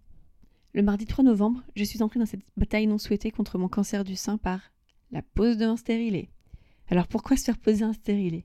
Le 0.72 0.82
mardi 0.82 1.06
3 1.06 1.24
novembre, 1.24 1.62
je 1.76 1.84
suis 1.84 2.02
entrée 2.02 2.18
dans 2.18 2.26
cette 2.26 2.44
bataille 2.56 2.86
non 2.86 2.98
souhaitée 2.98 3.30
contre 3.30 3.58
mon 3.58 3.68
cancer 3.68 4.04
du 4.04 4.16
sein 4.16 4.38
par 4.38 4.60
la 5.10 5.22
pose 5.22 5.56
d'un 5.56 5.76
stérilet. 5.76 6.30
Alors 6.88 7.06
pourquoi 7.06 7.36
se 7.36 7.44
faire 7.44 7.58
poser 7.58 7.84
un 7.84 7.92
stérilet 7.92 8.44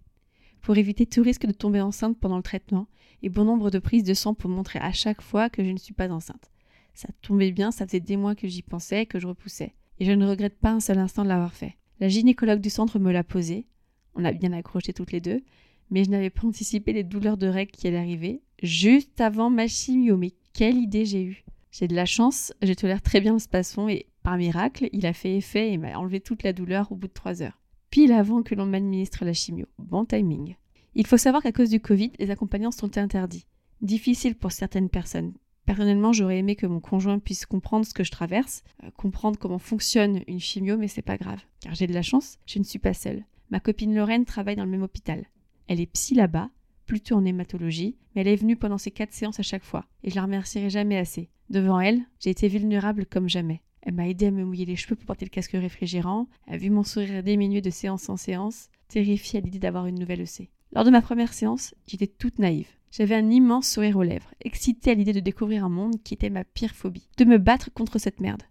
Pour 0.61 0.77
éviter 0.77 1.05
tout 1.05 1.23
risque 1.23 1.45
de 1.45 1.51
tomber 1.51 1.81
enceinte 1.81 2.19
pendant 2.19 2.37
le 2.37 2.43
traitement 2.43 2.87
et 3.21 3.29
bon 3.29 3.45
nombre 3.45 3.71
de 3.71 3.79
prises 3.79 4.03
de 4.03 4.13
sang 4.13 4.33
pour 4.33 4.49
montrer 4.49 4.79
à 4.79 4.91
chaque 4.91 5.21
fois 5.21 5.49
que 5.49 5.63
je 5.63 5.71
ne 5.71 5.77
suis 5.77 5.93
pas 5.93 6.09
enceinte. 6.09 6.51
Ça 6.93 7.09
tombait 7.21 7.51
bien, 7.51 7.71
ça 7.71 7.85
faisait 7.85 7.99
des 7.99 8.17
mois 8.17 8.35
que 8.35 8.47
j'y 8.47 8.61
pensais, 8.61 9.05
que 9.05 9.19
je 9.19 9.27
repoussais. 9.27 9.73
Et 9.99 10.05
je 10.05 10.11
ne 10.11 10.27
regrette 10.27 10.57
pas 10.59 10.71
un 10.71 10.79
seul 10.79 10.97
instant 10.97 11.23
de 11.23 11.29
l'avoir 11.29 11.53
fait. 11.53 11.77
La 11.99 12.07
gynécologue 12.07 12.61
du 12.61 12.69
centre 12.69 12.99
me 12.99 13.11
l'a 13.11 13.23
posé. 13.23 13.67
On 14.15 14.25
a 14.25 14.31
bien 14.31 14.53
accroché 14.53 14.93
toutes 14.93 15.11
les 15.11 15.21
deux, 15.21 15.41
mais 15.89 16.03
je 16.03 16.09
n'avais 16.09 16.29
pas 16.29 16.47
anticipé 16.47 16.93
les 16.93 17.03
douleurs 17.03 17.37
de 17.37 17.47
règles 17.47 17.71
qui 17.71 17.87
allaient 17.87 17.97
arriver 17.97 18.41
juste 18.63 19.21
avant 19.21 19.49
ma 19.49 19.67
chimio. 19.67 20.17
Mais 20.17 20.33
quelle 20.53 20.77
idée 20.77 21.05
j'ai 21.05 21.23
eue 21.23 21.43
J'ai 21.71 21.87
de 21.87 21.95
la 21.95 22.05
chance, 22.05 22.53
je 22.61 22.73
tolère 22.73 23.01
très 23.01 23.21
bien 23.21 23.33
le 23.33 23.39
spasson 23.39 23.87
et 23.87 24.07
par 24.23 24.37
miracle, 24.37 24.89
il 24.93 25.05
a 25.05 25.13
fait 25.13 25.37
effet 25.37 25.71
et 25.71 25.77
m'a 25.77 25.97
enlevé 25.97 26.19
toute 26.19 26.43
la 26.43 26.53
douleur 26.53 26.91
au 26.91 26.95
bout 26.95 27.07
de 27.07 27.13
trois 27.13 27.41
heures 27.41 27.59
pile 27.89 28.11
avant 28.11 28.43
que 28.43 28.55
l'on 28.55 28.65
m'administre 28.65 29.25
la 29.25 29.33
chimio. 29.33 29.65
Bon 29.77 30.05
timing. 30.05 30.55
Il 30.95 31.07
faut 31.07 31.17
savoir 31.17 31.43
qu'à 31.43 31.51
cause 31.51 31.69
du 31.69 31.79
Covid, 31.79 32.11
les 32.19 32.31
accompagnants 32.31 32.71
sont 32.71 32.97
interdits. 32.97 33.45
Difficile 33.81 34.35
pour 34.35 34.51
certaines 34.51 34.89
personnes. 34.89 35.33
Personnellement, 35.69 36.13
j'aurais 36.13 36.39
aimé 36.39 36.55
que 36.55 36.65
mon 36.65 36.79
conjoint 36.79 37.19
puisse 37.19 37.45
comprendre 37.45 37.85
ce 37.85 37.93
que 37.93 38.03
je 38.03 38.09
traverse, 38.09 38.63
euh, 38.83 38.89
comprendre 38.97 39.37
comment 39.37 39.59
fonctionne 39.59 40.23
une 40.27 40.39
chimio, 40.39 40.77
mais 40.77 40.87
c'est 40.87 41.03
pas 41.03 41.19
grave. 41.19 41.43
Car 41.59 41.75
j'ai 41.75 41.85
de 41.85 41.93
la 41.93 42.01
chance, 42.01 42.39
je 42.47 42.57
ne 42.57 42.63
suis 42.63 42.79
pas 42.79 42.95
seule. 42.95 43.23
Ma 43.51 43.59
copine 43.59 43.93
Lorraine 43.93 44.25
travaille 44.25 44.55
dans 44.55 44.65
le 44.65 44.71
même 44.71 44.81
hôpital. 44.81 45.27
Elle 45.67 45.79
est 45.79 45.85
psy 45.85 46.15
là-bas, 46.15 46.49
plutôt 46.87 47.17
en 47.17 47.23
hématologie, 47.23 47.97
mais 48.15 48.21
elle 48.21 48.29
est 48.29 48.35
venue 48.35 48.55
pendant 48.55 48.79
ces 48.79 48.89
quatre 48.89 49.13
séances 49.13 49.39
à 49.39 49.43
chaque 49.43 49.63
fois, 49.63 49.85
et 50.03 50.09
je 50.09 50.15
la 50.15 50.23
remercierai 50.23 50.71
jamais 50.71 50.97
assez. 50.97 51.29
Devant 51.51 51.79
elle, 51.79 52.01
j'ai 52.19 52.31
été 52.31 52.47
vulnérable 52.47 53.05
comme 53.05 53.29
jamais. 53.29 53.61
Elle 53.83 53.93
m'a 53.93 54.07
aidé 54.07 54.25
à 54.25 54.31
me 54.31 54.45
mouiller 54.45 54.65
les 54.65 54.75
cheveux 54.75 54.95
pour 54.95 55.05
porter 55.05 55.25
le 55.25 55.29
casque 55.29 55.51
réfrigérant, 55.51 56.27
elle 56.47 56.55
a 56.55 56.57
vu 56.57 56.71
mon 56.71 56.83
sourire 56.83 57.21
diminuer 57.21 57.61
de 57.61 57.69
séance 57.69 58.09
en 58.09 58.17
séance, 58.17 58.69
terrifiée 58.87 59.39
à 59.39 59.43
l'idée 59.43 59.59
d'avoir 59.59 59.85
une 59.85 59.99
nouvelle 59.99 60.21
EC. 60.21 60.49
Lors 60.73 60.83
de 60.83 60.91
ma 60.91 61.01
première 61.01 61.33
séance, 61.33 61.73
j'étais 61.87 62.07
toute 62.07 62.37
naïve. 62.37 62.67
J'avais 62.91 63.15
un 63.15 63.31
immense 63.31 63.67
sourire 63.67 63.97
aux 63.97 64.03
lèvres, 64.03 64.33
excitée 64.41 64.91
à 64.91 64.93
l'idée 64.93 65.13
de 65.13 65.19
découvrir 65.19 65.65
un 65.65 65.69
monde 65.69 66.01
qui 66.03 66.13
était 66.13 66.29
ma 66.29 66.43
pire 66.43 66.75
phobie, 66.75 67.09
de 67.17 67.25
me 67.25 67.37
battre 67.37 67.71
contre 67.73 67.97
cette 67.97 68.19
merde. 68.19 68.43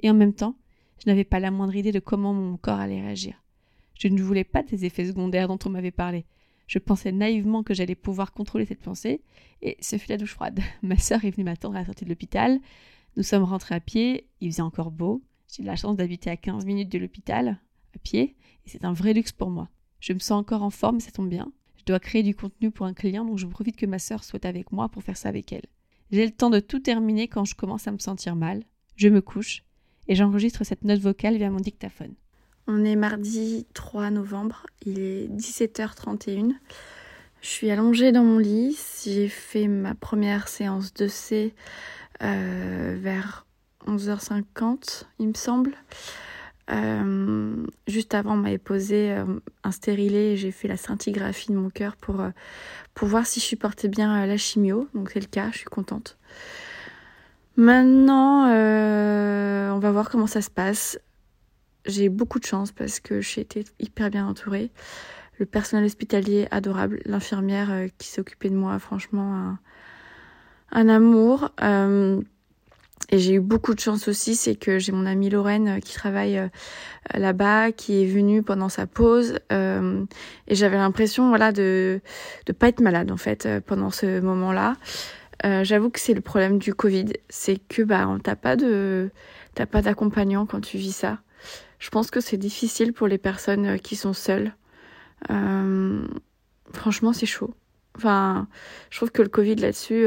Et 0.00 0.10
en 0.10 0.14
même 0.14 0.34
temps, 0.34 0.56
je 0.98 1.08
n'avais 1.08 1.24
pas 1.24 1.38
la 1.38 1.50
moindre 1.50 1.76
idée 1.76 1.92
de 1.92 2.00
comment 2.00 2.34
mon 2.34 2.56
corps 2.56 2.80
allait 2.80 3.00
réagir. 3.00 3.42
Je 3.98 4.08
ne 4.08 4.20
voulais 4.22 4.44
pas 4.44 4.62
des 4.62 4.84
effets 4.84 5.06
secondaires 5.06 5.46
dont 5.46 5.58
on 5.64 5.70
m'avait 5.70 5.90
parlé. 5.90 6.24
Je 6.66 6.78
pensais 6.78 7.12
naïvement 7.12 7.62
que 7.62 7.74
j'allais 7.74 7.94
pouvoir 7.94 8.32
contrôler 8.32 8.64
cette 8.64 8.82
pensée, 8.82 9.22
et 9.62 9.76
ce 9.80 9.96
fut 9.96 10.08
la 10.08 10.16
douche 10.16 10.34
froide. 10.34 10.60
Ma 10.82 10.96
sœur 10.96 11.24
est 11.24 11.30
venue 11.30 11.44
m'attendre 11.44 11.76
à 11.76 11.80
la 11.80 11.86
sortie 11.86 12.04
de 12.04 12.10
l'hôpital. 12.10 12.60
Nous 13.16 13.22
sommes 13.22 13.44
rentrés 13.44 13.74
à 13.74 13.80
pied, 13.80 14.28
il 14.40 14.50
faisait 14.50 14.62
encore 14.62 14.90
beau. 14.90 15.22
J'ai 15.52 15.62
la 15.62 15.76
chance 15.76 15.96
d'habiter 15.96 16.30
à 16.30 16.36
15 16.36 16.64
minutes 16.64 16.90
de 16.90 16.98
l'hôpital, 16.98 17.60
à 17.94 17.98
pied, 17.98 18.36
et 18.66 18.68
c'est 18.68 18.84
un 18.84 18.92
vrai 18.92 19.14
luxe 19.14 19.32
pour 19.32 19.50
moi. 19.50 19.68
Je 20.00 20.12
me 20.12 20.18
sens 20.18 20.40
encore 20.40 20.62
en 20.62 20.70
forme, 20.70 21.00
ça 21.00 21.10
tombe 21.10 21.28
bien. 21.28 21.52
Je 21.80 21.84
dois 21.86 21.98
créer 21.98 22.22
du 22.22 22.34
contenu 22.34 22.70
pour 22.70 22.84
un 22.84 22.92
client, 22.92 23.24
donc 23.24 23.38
je 23.38 23.46
profite 23.46 23.76
que 23.76 23.86
ma 23.86 23.98
sœur 23.98 24.22
soit 24.22 24.44
avec 24.44 24.70
moi 24.70 24.90
pour 24.90 25.02
faire 25.02 25.16
ça 25.16 25.30
avec 25.30 25.50
elle. 25.50 25.64
J'ai 26.10 26.26
le 26.26 26.30
temps 26.30 26.50
de 26.50 26.60
tout 26.60 26.78
terminer 26.78 27.26
quand 27.26 27.46
je 27.46 27.54
commence 27.54 27.88
à 27.88 27.90
me 27.90 27.98
sentir 27.98 28.36
mal. 28.36 28.64
Je 28.96 29.08
me 29.08 29.22
couche 29.22 29.64
et 30.06 30.14
j'enregistre 30.14 30.62
cette 30.62 30.84
note 30.84 31.00
vocale 31.00 31.38
via 31.38 31.48
mon 31.48 31.58
dictaphone. 31.58 32.12
On 32.66 32.84
est 32.84 32.96
mardi 32.96 33.66
3 33.72 34.10
novembre, 34.10 34.66
il 34.84 34.98
est 34.98 35.26
17h31. 35.28 36.52
Je 37.40 37.48
suis 37.48 37.70
allongée 37.70 38.12
dans 38.12 38.24
mon 38.24 38.36
lit, 38.36 38.78
j'ai 39.02 39.28
fait 39.28 39.66
ma 39.66 39.94
première 39.94 40.48
séance 40.48 40.92
de 40.92 41.08
C 41.08 41.54
euh, 42.22 42.98
vers 43.00 43.46
11h50, 43.86 45.04
il 45.18 45.28
me 45.28 45.34
semble. 45.34 45.72
Euh, 46.70 47.66
juste 47.86 48.14
avant, 48.14 48.34
on 48.34 48.36
m'avait 48.36 48.58
posé 48.58 49.12
euh, 49.12 49.24
un 49.64 49.72
stérilet 49.72 50.32
et 50.32 50.36
j'ai 50.36 50.50
fait 50.50 50.68
la 50.68 50.76
scintigraphie 50.76 51.52
de 51.52 51.56
mon 51.56 51.70
cœur 51.70 51.96
pour, 51.96 52.22
pour 52.94 53.08
voir 53.08 53.26
si 53.26 53.40
je 53.40 53.44
supportais 53.44 53.88
bien 53.88 54.26
la 54.26 54.36
chimio. 54.36 54.88
Donc 54.94 55.10
c'est 55.10 55.20
le 55.20 55.26
cas, 55.26 55.50
je 55.52 55.58
suis 55.58 55.66
contente. 55.66 56.16
Maintenant, 57.56 58.46
on 58.46 59.78
va 59.78 59.90
voir 59.90 60.10
comment 60.10 60.26
ça 60.26 60.42
se 60.42 60.50
passe. 60.50 60.98
j'ai 61.86 62.08
beaucoup 62.08 62.38
de 62.38 62.44
chance 62.44 62.70
parce 62.72 63.00
que 63.00 63.20
j'ai 63.20 63.40
été 63.40 63.64
hyper 63.78 64.10
bien 64.10 64.26
entourée. 64.26 64.70
Le 65.40 65.46
personnel 65.46 65.86
hospitalier 65.86 66.46
adorable, 66.50 67.00
l'infirmière 67.06 67.70
euh, 67.70 67.86
qui 67.96 68.08
s'occupait 68.08 68.50
de 68.50 68.56
moi, 68.56 68.78
franchement, 68.78 69.56
un 70.70 70.88
amour. 70.90 71.50
Et 73.10 73.18
j'ai 73.18 73.34
eu 73.34 73.40
beaucoup 73.40 73.74
de 73.74 73.80
chance 73.80 74.06
aussi, 74.06 74.36
c'est 74.36 74.54
que 74.54 74.78
j'ai 74.78 74.92
mon 74.92 75.04
amie 75.04 75.30
Lorraine 75.30 75.68
euh, 75.68 75.80
qui 75.80 75.94
travaille 75.94 76.38
euh, 76.38 76.48
là-bas, 77.14 77.72
qui 77.72 78.02
est 78.02 78.06
venue 78.06 78.42
pendant 78.42 78.68
sa 78.68 78.86
pause, 78.86 79.40
euh, 79.50 80.04
et 80.46 80.54
j'avais 80.54 80.76
l'impression, 80.76 81.28
voilà, 81.28 81.50
de 81.50 82.00
de 82.46 82.52
pas 82.52 82.68
être 82.68 82.80
malade 82.80 83.10
en 83.10 83.16
fait 83.16 83.48
pendant 83.66 83.90
ce 83.90 84.20
moment-là. 84.20 84.76
J'avoue 85.42 85.88
que 85.88 85.98
c'est 85.98 86.12
le 86.12 86.20
problème 86.20 86.58
du 86.58 86.74
Covid, 86.74 87.14
c'est 87.30 87.56
que 87.56 87.82
bah 87.82 88.06
t'as 88.22 88.36
pas 88.36 88.56
de 88.56 89.10
t'as 89.54 89.64
pas 89.64 89.80
d'accompagnant 89.80 90.44
quand 90.44 90.60
tu 90.60 90.76
vis 90.76 90.92
ça. 90.92 91.20
Je 91.78 91.88
pense 91.88 92.10
que 92.10 92.20
c'est 92.20 92.36
difficile 92.36 92.92
pour 92.92 93.08
les 93.08 93.16
personnes 93.16 93.80
qui 93.80 93.96
sont 93.96 94.12
seules. 94.12 94.52
franchement, 96.72 97.12
c'est 97.14 97.26
chaud. 97.26 97.54
Enfin, 97.96 98.48
je 98.90 98.98
trouve 98.98 99.10
que 99.10 99.22
le 99.22 99.28
Covid 99.28 99.56
là-dessus 99.56 100.06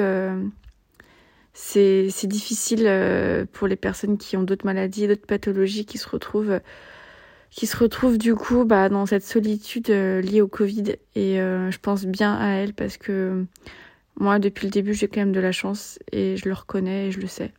c'est 1.53 2.27
difficile 2.27 2.85
euh, 2.87 3.45
pour 3.51 3.67
les 3.67 3.75
personnes 3.75 4.17
qui 4.17 4.35
ont 4.37 4.43
d'autres 4.43 4.65
maladies, 4.65 5.07
d'autres 5.07 5.27
pathologies 5.27 5.85
qui 5.85 5.97
se 5.97 6.09
retrouvent 6.09 6.59
qui 7.51 7.67
se 7.67 7.77
retrouvent 7.77 8.17
du 8.17 8.33
coup 8.33 8.65
bah, 8.65 8.89
dans 8.89 9.05
cette 9.05 9.23
solitude 9.23 9.91
euh, 9.91 10.21
liée 10.21 10.41
au 10.41 10.47
Covid 10.47 10.95
et 11.13 11.39
euh, 11.39 11.69
je 11.69 11.77
pense 11.77 12.05
bien 12.05 12.35
à 12.35 12.47
elles 12.55 12.73
parce 12.73 12.97
que 12.97 13.45
moi 14.19 14.39
depuis 14.39 14.65
le 14.65 14.71
début 14.71 14.95
j'ai 14.95 15.07
quand 15.07 15.19
même 15.19 15.31
de 15.31 15.39
la 15.39 15.51
chance 15.51 15.99
et 16.11 16.35
je 16.35 16.49
le 16.49 16.55
reconnais 16.55 17.07
et 17.07 17.11
je 17.11 17.19
le 17.19 17.27
sais. 17.27 17.53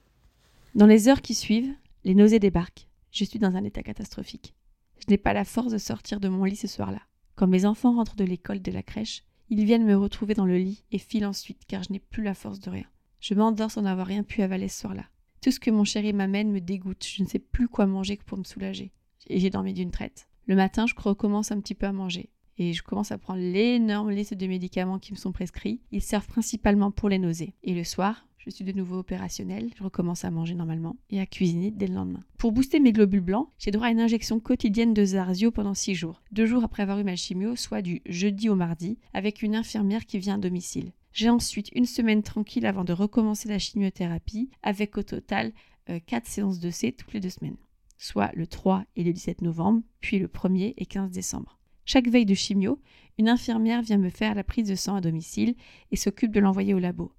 Dans 0.74 0.86
les 0.86 1.08
heures 1.08 1.22
qui 1.22 1.34
suivent, 1.34 1.72
les 2.02 2.16
nausées 2.16 2.40
débarquent. 2.40 2.88
Je 3.12 3.24
suis 3.24 3.38
dans 3.38 3.54
un 3.54 3.62
état 3.62 3.84
catastrophique. 3.84 4.54
Je 4.98 5.04
n'ai 5.08 5.18
pas 5.18 5.32
la 5.32 5.44
force 5.44 5.70
de 5.70 5.78
sortir 5.78 6.18
de 6.18 6.28
mon 6.28 6.42
lit 6.42 6.56
ce 6.56 6.66
soir-là. 6.66 7.00
Quand 7.36 7.46
mes 7.46 7.64
enfants 7.64 7.94
rentrent 7.94 8.16
de 8.16 8.24
l'école, 8.24 8.62
de 8.62 8.72
la 8.72 8.82
crèche, 8.82 9.22
ils 9.48 9.64
viennent 9.64 9.86
me 9.86 9.96
retrouver 9.96 10.34
dans 10.34 10.46
le 10.46 10.58
lit 10.58 10.82
et 10.90 10.98
filent 10.98 11.26
ensuite 11.26 11.62
car 11.68 11.84
je 11.84 11.92
n'ai 11.92 12.00
plus 12.00 12.24
la 12.24 12.34
force 12.34 12.58
de 12.58 12.70
rien. 12.70 12.86
Je 13.24 13.32
m'endors 13.32 13.70
sans 13.70 13.80
n'avoir 13.80 14.06
rien 14.06 14.22
pu 14.22 14.42
avaler 14.42 14.68
ce 14.68 14.80
soir-là. 14.80 15.06
Tout 15.40 15.50
ce 15.50 15.58
que 15.58 15.70
mon 15.70 15.84
chéri 15.84 16.12
m'amène 16.12 16.52
me 16.52 16.60
dégoûte. 16.60 17.06
Je 17.06 17.22
ne 17.22 17.26
sais 17.26 17.38
plus 17.38 17.68
quoi 17.68 17.86
manger 17.86 18.18
pour 18.26 18.36
me 18.36 18.44
soulager. 18.44 18.92
Et 19.28 19.40
j'ai 19.40 19.48
dormi 19.48 19.72
d'une 19.72 19.90
traite. 19.90 20.28
Le 20.46 20.54
matin, 20.54 20.84
je 20.86 20.92
recommence 20.94 21.50
un 21.50 21.58
petit 21.58 21.74
peu 21.74 21.86
à 21.86 21.92
manger. 21.92 22.28
Et 22.58 22.74
je 22.74 22.82
commence 22.82 23.12
à 23.12 23.16
prendre 23.16 23.40
l'énorme 23.40 24.10
liste 24.10 24.34
de 24.34 24.46
médicaments 24.46 24.98
qui 24.98 25.14
me 25.14 25.16
sont 25.16 25.32
prescrits. 25.32 25.80
Ils 25.90 26.02
servent 26.02 26.26
principalement 26.26 26.90
pour 26.90 27.08
les 27.08 27.18
nausées. 27.18 27.54
Et 27.62 27.72
le 27.72 27.82
soir, 27.82 28.26
je 28.36 28.50
suis 28.50 28.62
de 28.62 28.72
nouveau 28.72 28.98
opérationnelle, 28.98 29.70
je 29.74 29.82
recommence 29.82 30.26
à 30.26 30.30
manger 30.30 30.54
normalement 30.54 30.96
et 31.08 31.18
à 31.18 31.24
cuisiner 31.24 31.70
dès 31.70 31.86
le 31.86 31.94
lendemain. 31.94 32.20
Pour 32.36 32.52
booster 32.52 32.78
mes 32.78 32.92
globules 32.92 33.22
blancs, 33.22 33.48
j'ai 33.58 33.70
droit 33.70 33.86
à 33.86 33.90
une 33.90 34.00
injection 34.00 34.38
quotidienne 34.38 34.92
de 34.92 35.02
Zarzio 35.02 35.50
pendant 35.50 35.72
6 35.72 35.94
jours, 35.94 36.22
deux 36.30 36.44
jours 36.44 36.62
après 36.62 36.82
avoir 36.82 36.98
eu 36.98 37.04
ma 37.04 37.16
chimio, 37.16 37.56
soit 37.56 37.80
du 37.80 38.02
jeudi 38.04 38.50
au 38.50 38.54
mardi, 38.54 38.98
avec 39.14 39.40
une 39.40 39.56
infirmière 39.56 40.04
qui 40.04 40.18
vient 40.18 40.34
à 40.34 40.38
domicile. 40.38 40.92
J'ai 41.14 41.30
ensuite 41.30 41.70
une 41.72 41.86
semaine 41.86 42.24
tranquille 42.24 42.66
avant 42.66 42.82
de 42.82 42.92
recommencer 42.92 43.48
la 43.48 43.60
chimiothérapie, 43.60 44.50
avec 44.64 44.98
au 44.98 45.04
total 45.04 45.52
4 45.86 46.12
euh, 46.12 46.20
séances 46.24 46.58
de 46.58 46.70
C 46.70 46.90
toutes 46.90 47.12
les 47.12 47.20
deux 47.20 47.30
semaines, 47.30 47.56
soit 47.98 48.32
le 48.34 48.48
3 48.48 48.84
et 48.96 49.04
le 49.04 49.12
17 49.12 49.40
novembre, 49.40 49.82
puis 50.00 50.18
le 50.18 50.26
1er 50.26 50.74
et 50.76 50.86
15 50.86 51.12
décembre. 51.12 51.60
Chaque 51.84 52.08
veille 52.08 52.26
de 52.26 52.34
chimio, 52.34 52.80
une 53.16 53.28
infirmière 53.28 53.80
vient 53.80 53.98
me 53.98 54.10
faire 54.10 54.34
la 54.34 54.42
prise 54.42 54.66
de 54.66 54.74
sang 54.74 54.96
à 54.96 55.00
domicile 55.00 55.54
et 55.92 55.96
s'occupe 55.96 56.32
de 56.32 56.40
l'envoyer 56.40 56.74
au 56.74 56.80
labo, 56.80 57.12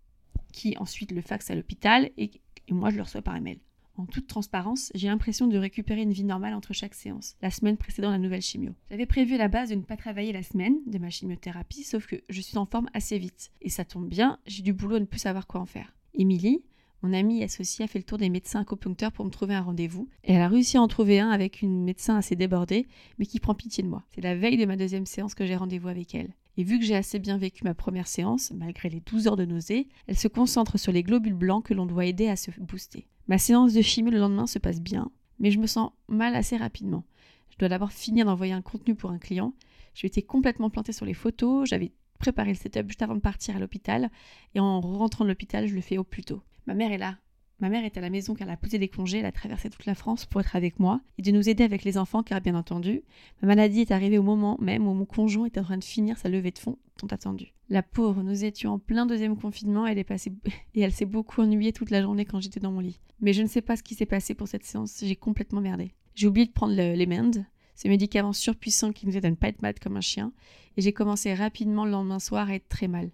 qui 0.52 0.75
ensuite 0.78 1.14
le 1.14 1.22
faxe 1.22 1.50
à 1.50 1.56
l'hôpital 1.56 2.12
et, 2.18 2.32
et 2.68 2.74
moi 2.74 2.90
je 2.90 2.98
le 2.98 3.04
reçois 3.04 3.22
par 3.22 3.38
email. 3.38 3.62
En 3.98 4.06
toute 4.06 4.28
transparence, 4.28 4.92
j'ai 4.94 5.08
l'impression 5.08 5.48
de 5.48 5.58
récupérer 5.58 6.02
une 6.02 6.12
vie 6.12 6.25
normale 6.25 6.54
entre 6.54 6.74
chaque 6.74 6.96
séance, 6.96 7.36
la 7.42 7.50
semaine 7.50 7.78
précédant 7.78 8.12
la 8.12 8.18
nouvelle 8.18 8.42
chimio. 8.42 8.74
J'avais 8.90 9.06
prévu 9.06 9.36
à 9.36 9.38
la 9.38 9.48
base 9.48 9.70
de 9.70 9.75
ne 9.75 9.82
pas 9.82 9.96
travailler 9.96 10.34
la 10.34 10.44
semaine 10.44 10.78
de 10.86 10.98
ma 10.98 11.10
chimiothérapie, 11.10 11.84
sauf 11.84 12.06
que 12.06 12.18
je 12.30 12.42
suis 12.42 12.58
en 12.58 12.66
forme 12.66 12.90
assez 12.94 13.18
vite. 13.18 13.52
Et 13.62 13.70
ça 13.70 13.86
tombe 13.86 14.10
bien, 14.10 14.40
j'ai 14.48 14.64
du 14.64 14.74
boulot 14.74 14.98
à 14.98 15.00
ne 15.00 15.06
plus 15.06 15.20
savoir 15.20 15.48
quoi 15.48 15.62
en 15.62 15.66
faire. 15.66 15.96
Émilie, 16.14 16.62
mon 17.04 17.14
amie 17.14 17.44
associée, 17.44 17.86
a 17.86 17.88
fait 17.88 18.00
le 18.00 18.04
tour 18.04 18.18
des 18.18 18.30
médecins 18.30 18.62
acupuncteurs 18.62 19.12
pour 19.12 19.25
me 19.25 19.30
trouver 19.30 19.54
un 19.54 19.62
rendez-vous. 19.62 20.10
Et 20.24 20.34
elle 20.34 20.42
a 20.42 20.48
réussi 20.48 20.78
à 20.78 20.82
en 20.82 20.88
trouver 20.88 21.20
un 21.20 21.30
avec 21.30 21.62
une 21.62 21.84
médecin 21.84 22.18
assez 22.18 22.36
débordée, 22.36 22.88
mais 23.20 23.25
qui 23.25 23.40
prend 23.40 23.54
pitié 23.54 23.84
de 23.84 23.88
moi. 23.88 24.04
C'est 24.14 24.22
la 24.22 24.36
veille 24.36 24.58
de 24.58 24.66
ma 24.66 24.75
deuxième 24.75 25.06
séance 25.06 25.36
que 25.36 25.46
j'ai 25.46 25.56
rendez-vous 25.56 25.88
avec 25.88 26.16
elle. 26.16 26.34
Et 26.58 26.64
vu 26.64 26.80
que 26.80 26.86
j'ai 26.86 26.96
assez 26.96 27.20
bien 27.20 27.38
vécu 27.38 27.64
ma 27.64 27.74
première 27.74 28.08
séance, 28.08 28.52
malgré 28.52 28.90
les 28.90 29.02
12 29.02 29.28
heures 29.28 29.36
de 29.36 29.46
nausée, 29.46 29.88
elle 30.08 30.18
se 30.18 30.28
concentre 30.28 30.80
sur 30.80 30.92
les 30.92 31.04
globules 31.04 31.34
blancs 31.34 31.66
que 31.66 31.74
l'on 31.74 31.86
doit 31.86 32.06
aider 32.06 32.28
à 32.28 32.36
se 32.36 32.50
booster. 32.60 33.08
Ma 33.27 33.38
séance 33.38 33.74
de 33.74 33.82
chimie 33.82 34.12
le 34.12 34.20
lendemain 34.20 34.46
se 34.46 34.60
passe 34.60 34.82
bien, 34.82 35.12
mais 35.39 35.51
je 35.51 35.60
me 35.60 35.67
sens 35.67 35.91
mal 36.08 36.36
assez 36.36 36.58
rapidement. 36.58 37.03
Je 37.50 37.58
dois 37.58 37.70
d'abord 37.70 37.91
finir 37.91 38.25
d'envoyer 38.25 38.53
un 38.53 38.62
contenu 38.62 38.94
pour 38.94 39.10
un 39.12 39.17
client. 39.17 39.53
Je 39.96 40.05
été 40.05 40.22
complètement 40.22 40.70
plantée 40.70 40.91
sur 40.91 41.05
les 41.05 41.13
photos, 41.13 41.67
j'avais 41.67 41.91
préparé 42.20 42.50
le 42.50 42.55
setup 42.55 42.88
juste 42.88 43.01
avant 43.01 43.15
de 43.15 43.20
partir 43.20 43.55
à 43.55 43.60
l'hôpital, 43.60 44.12
et 44.53 44.60
en 44.60 44.79
rentrant 44.79 45.24
de 45.24 45.29
l'hôpital, 45.29 45.67
je 45.67 45.75
le 45.75 45.82
fais 45.82 45.98
au 45.98 46.03
plus 46.03 46.24
tôt. 46.24 46.41
Ma 46.67 46.74
mère 46.74 46.91
est 46.91 46.98
là, 46.98 47.17
Ma 47.60 47.70
mère 47.70 47.86
est 47.86 47.98
à 47.98 48.02
la 48.02 48.10
maison 48.10 48.34
car 48.34 48.48
elle 48.48 48.54
a 48.54 48.58
posé 48.58 48.78
des 48.78 48.90
congés, 48.90 49.20
elle 49.20 49.26
a 49.26 49.32
traversé 49.32 49.70
toute 49.70 49.86
la 49.86 49.96
France 49.96 50.26
pour 50.26 50.42
être 50.42 50.58
avec 50.58 50.78
moi 50.78 51.00
et 51.18 51.22
de 51.22 51.32
nous 51.32 51.48
aider 51.48 51.64
avec 51.64 51.86
les 51.86 51.98
enfants 51.98 52.22
car 52.22 52.42
bien 52.42 52.56
entendu, 52.56 53.02
ma 53.42 53.48
maladie 53.48 53.82
est 53.82 53.92
arrivée 53.92 54.18
au 54.18 54.24
moment 54.24 54.58
même 54.60 54.86
où 54.86 54.94
mon 54.94 55.06
conjoint 55.06 55.46
est 55.46 55.58
en 55.58 55.64
train 55.64 55.78
de 55.78 55.84
finir 55.84 56.18
sa 56.18 56.28
levée 56.28 56.52
de 56.52 56.60
fonds 56.60 56.78
tant 56.98 57.08
attendue. 57.08 57.54
La 57.70 57.82
pauvre, 57.82 58.24
nous 58.24 58.44
étions 58.44 58.74
en 58.74 58.80
plein 58.80 59.06
deuxième 59.06 59.38
confinement 59.38 59.88
elle 59.88 59.98
est 59.98 60.04
passée 60.04 60.34
et 60.76 60.82
elle 60.82 60.92
s'est 60.92 61.06
beaucoup 61.06 61.42
ennuyée 61.42 61.72
toute 61.72 61.92
la 61.92 62.02
journée 62.02 62.26
quand 62.26 62.42
j'étais 62.42 62.60
dans 62.60 62.74
mon 62.74 62.82
lit. 62.82 63.00
Mais 63.22 63.32
je 63.32 63.42
ne 63.42 63.48
sais 63.48 63.62
pas 63.62 63.78
ce 63.78 63.84
qui 63.84 63.96
s'est 63.96 64.06
passé 64.06 64.34
pour 64.34 64.50
cette 64.50 64.66
séance, 64.66 65.00
j'ai 65.02 65.16
complètement 65.16 65.62
merdé. 65.62 65.94
J'ai 66.14 66.28
oublié 66.28 66.46
de 66.46 66.52
prendre 66.52 66.74
les 66.74 67.06
mendes, 67.06 67.46
ces 67.74 67.88
médicaments 67.88 68.34
surpuissants 68.34 68.92
qui 68.92 69.08
nous 69.08 69.16
aident 69.16 69.26
à 69.26 69.30
ne 69.30 69.36
pas 69.36 69.48
être 69.48 69.62
malade 69.62 69.80
comme 69.80 69.96
un 69.96 70.02
chien, 70.02 70.34
et 70.76 70.82
j'ai 70.82 70.94
commencé 70.94 71.34
rapidement 71.34 71.86
le 71.86 71.92
lendemain 71.92 72.20
soir 72.20 72.50
à 72.50 72.56
être 72.56 72.68
très 72.68 72.90
mal. 72.90 73.12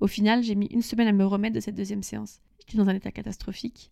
Au 0.00 0.06
final, 0.06 0.42
j'ai 0.42 0.54
mis 0.54 0.66
une 0.66 0.82
semaine 0.82 1.08
à 1.08 1.12
me 1.12 1.24
remettre 1.24 1.54
de 1.54 1.60
cette 1.60 1.74
deuxième 1.74 2.02
séance 2.02 2.40
dans 2.76 2.88
un 2.88 2.94
état 2.94 3.10
catastrophique, 3.10 3.90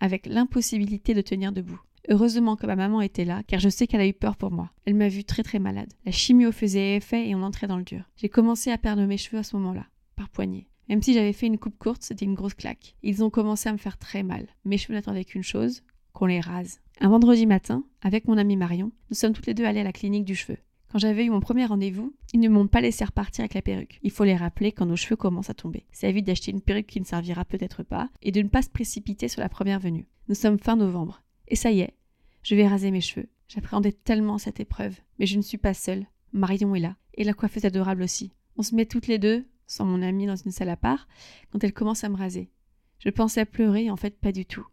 avec 0.00 0.26
l'impossibilité 0.26 1.14
de 1.14 1.20
tenir 1.20 1.52
debout. 1.52 1.80
Heureusement 2.08 2.56
que 2.56 2.66
ma 2.66 2.76
maman 2.76 3.00
était 3.00 3.24
là, 3.24 3.42
car 3.46 3.58
je 3.58 3.68
sais 3.68 3.86
qu'elle 3.86 4.00
a 4.00 4.06
eu 4.06 4.12
peur 4.12 4.36
pour 4.36 4.52
moi. 4.52 4.70
Elle 4.84 4.94
m'a 4.94 5.08
vue 5.08 5.24
très 5.24 5.42
très 5.42 5.58
malade. 5.58 5.92
La 6.04 6.12
chimio 6.12 6.52
faisait 6.52 6.96
effet 6.96 7.28
et 7.28 7.34
on 7.34 7.42
entrait 7.42 7.66
dans 7.66 7.78
le 7.78 7.84
dur. 7.84 8.04
J'ai 8.16 8.28
commencé 8.28 8.70
à 8.70 8.78
perdre 8.78 9.04
mes 9.04 9.16
cheveux 9.16 9.38
à 9.38 9.42
ce 9.42 9.56
moment-là, 9.56 9.86
par 10.14 10.28
poignée. 10.28 10.68
Même 10.88 11.02
si 11.02 11.14
j'avais 11.14 11.32
fait 11.32 11.46
une 11.46 11.58
coupe 11.58 11.78
courte, 11.78 12.02
c'était 12.02 12.24
une 12.24 12.34
grosse 12.34 12.54
claque. 12.54 12.94
Ils 13.02 13.24
ont 13.24 13.30
commencé 13.30 13.68
à 13.68 13.72
me 13.72 13.78
faire 13.78 13.98
très 13.98 14.22
mal. 14.22 14.46
Mes 14.64 14.78
cheveux 14.78 14.94
n'attendaient 14.94 15.24
qu'une 15.24 15.42
chose, 15.42 15.82
qu'on 16.12 16.26
les 16.26 16.40
rase. 16.40 16.80
Un 17.00 17.08
vendredi 17.08 17.44
matin, 17.44 17.84
avec 18.02 18.28
mon 18.28 18.38
amie 18.38 18.56
Marion, 18.56 18.92
nous 19.10 19.16
sommes 19.16 19.32
toutes 19.32 19.46
les 19.46 19.54
deux 19.54 19.64
allées 19.64 19.80
à 19.80 19.84
la 19.84 19.92
clinique 19.92 20.24
du 20.24 20.36
cheveu. 20.36 20.58
Quand 20.90 20.98
j'avais 20.98 21.24
eu 21.24 21.30
mon 21.30 21.40
premier 21.40 21.66
rendez-vous, 21.66 22.14
ils 22.32 22.40
ne 22.40 22.48
m'ont 22.48 22.68
pas 22.68 22.80
laissé 22.80 23.04
repartir 23.04 23.42
avec 23.42 23.54
la 23.54 23.62
perruque. 23.62 23.98
Il 24.02 24.10
faut 24.10 24.24
les 24.24 24.36
rappeler 24.36 24.72
quand 24.72 24.86
nos 24.86 24.96
cheveux 24.96 25.16
commencent 25.16 25.50
à 25.50 25.54
tomber. 25.54 25.84
C'est 25.90 26.06
à 26.06 26.12
vite 26.12 26.26
d'acheter 26.26 26.52
une 26.52 26.60
perruque 26.60 26.86
qui 26.86 27.00
ne 27.00 27.04
servira 27.04 27.44
peut-être 27.44 27.82
pas 27.82 28.08
et 28.22 28.32
de 28.32 28.40
ne 28.40 28.48
pas 28.48 28.62
se 28.62 28.70
précipiter 28.70 29.28
sur 29.28 29.40
la 29.40 29.48
première 29.48 29.80
venue. 29.80 30.06
Nous 30.28 30.34
sommes 30.34 30.58
fin 30.58 30.76
novembre. 30.76 31.22
Et 31.48 31.56
ça 31.56 31.70
y 31.70 31.80
est, 31.80 31.94
je 32.42 32.54
vais 32.54 32.68
raser 32.68 32.90
mes 32.90 33.00
cheveux. 33.00 33.28
J'appréhendais 33.48 33.92
tellement 33.92 34.38
cette 34.38 34.60
épreuve. 34.60 34.96
Mais 35.18 35.26
je 35.26 35.36
ne 35.36 35.42
suis 35.42 35.58
pas 35.58 35.74
seule. 35.74 36.06
Marion 36.32 36.74
est 36.74 36.80
là. 36.80 36.96
Et 37.14 37.24
la 37.24 37.32
coiffeuse 37.32 37.64
adorable 37.64 38.02
aussi. 38.02 38.32
On 38.56 38.62
se 38.62 38.74
met 38.74 38.86
toutes 38.86 39.06
les 39.06 39.18
deux, 39.18 39.44
sans 39.66 39.84
mon 39.84 40.02
amie, 40.02 40.26
dans 40.26 40.36
une 40.36 40.50
salle 40.50 40.68
à 40.68 40.76
part, 40.76 41.08
quand 41.50 41.62
elle 41.62 41.72
commence 41.72 42.04
à 42.04 42.08
me 42.08 42.16
raser. 42.16 42.50
Je 42.98 43.10
pensais 43.10 43.44
pleurer, 43.44 43.90
en 43.90 43.96
fait 43.96 44.18
pas 44.18 44.32
du 44.32 44.46
tout. 44.46 44.66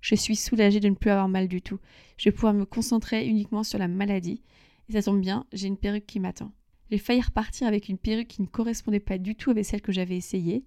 Je 0.00 0.14
suis 0.14 0.36
soulagée 0.36 0.80
de 0.80 0.88
ne 0.88 0.94
plus 0.94 1.10
avoir 1.10 1.28
mal 1.28 1.48
du 1.48 1.60
tout. 1.60 1.78
Je 2.16 2.28
vais 2.28 2.34
pouvoir 2.34 2.54
me 2.54 2.64
concentrer 2.64 3.26
uniquement 3.26 3.64
sur 3.64 3.78
la 3.78 3.88
maladie 3.88 4.42
et 4.88 4.92
ça 4.92 5.02
tombe 5.02 5.20
bien, 5.20 5.46
j'ai 5.52 5.66
une 5.66 5.76
perruque 5.76 6.06
qui 6.06 6.20
m'attend. 6.20 6.52
J'ai 6.90 6.98
failli 6.98 7.20
repartir 7.20 7.66
avec 7.66 7.88
une 7.88 7.98
perruque 7.98 8.28
qui 8.28 8.42
ne 8.42 8.46
correspondait 8.46 9.00
pas 9.00 9.18
du 9.18 9.34
tout 9.34 9.50
avec 9.50 9.64
celle 9.64 9.82
que 9.82 9.92
j'avais 9.92 10.16
essayée 10.16 10.64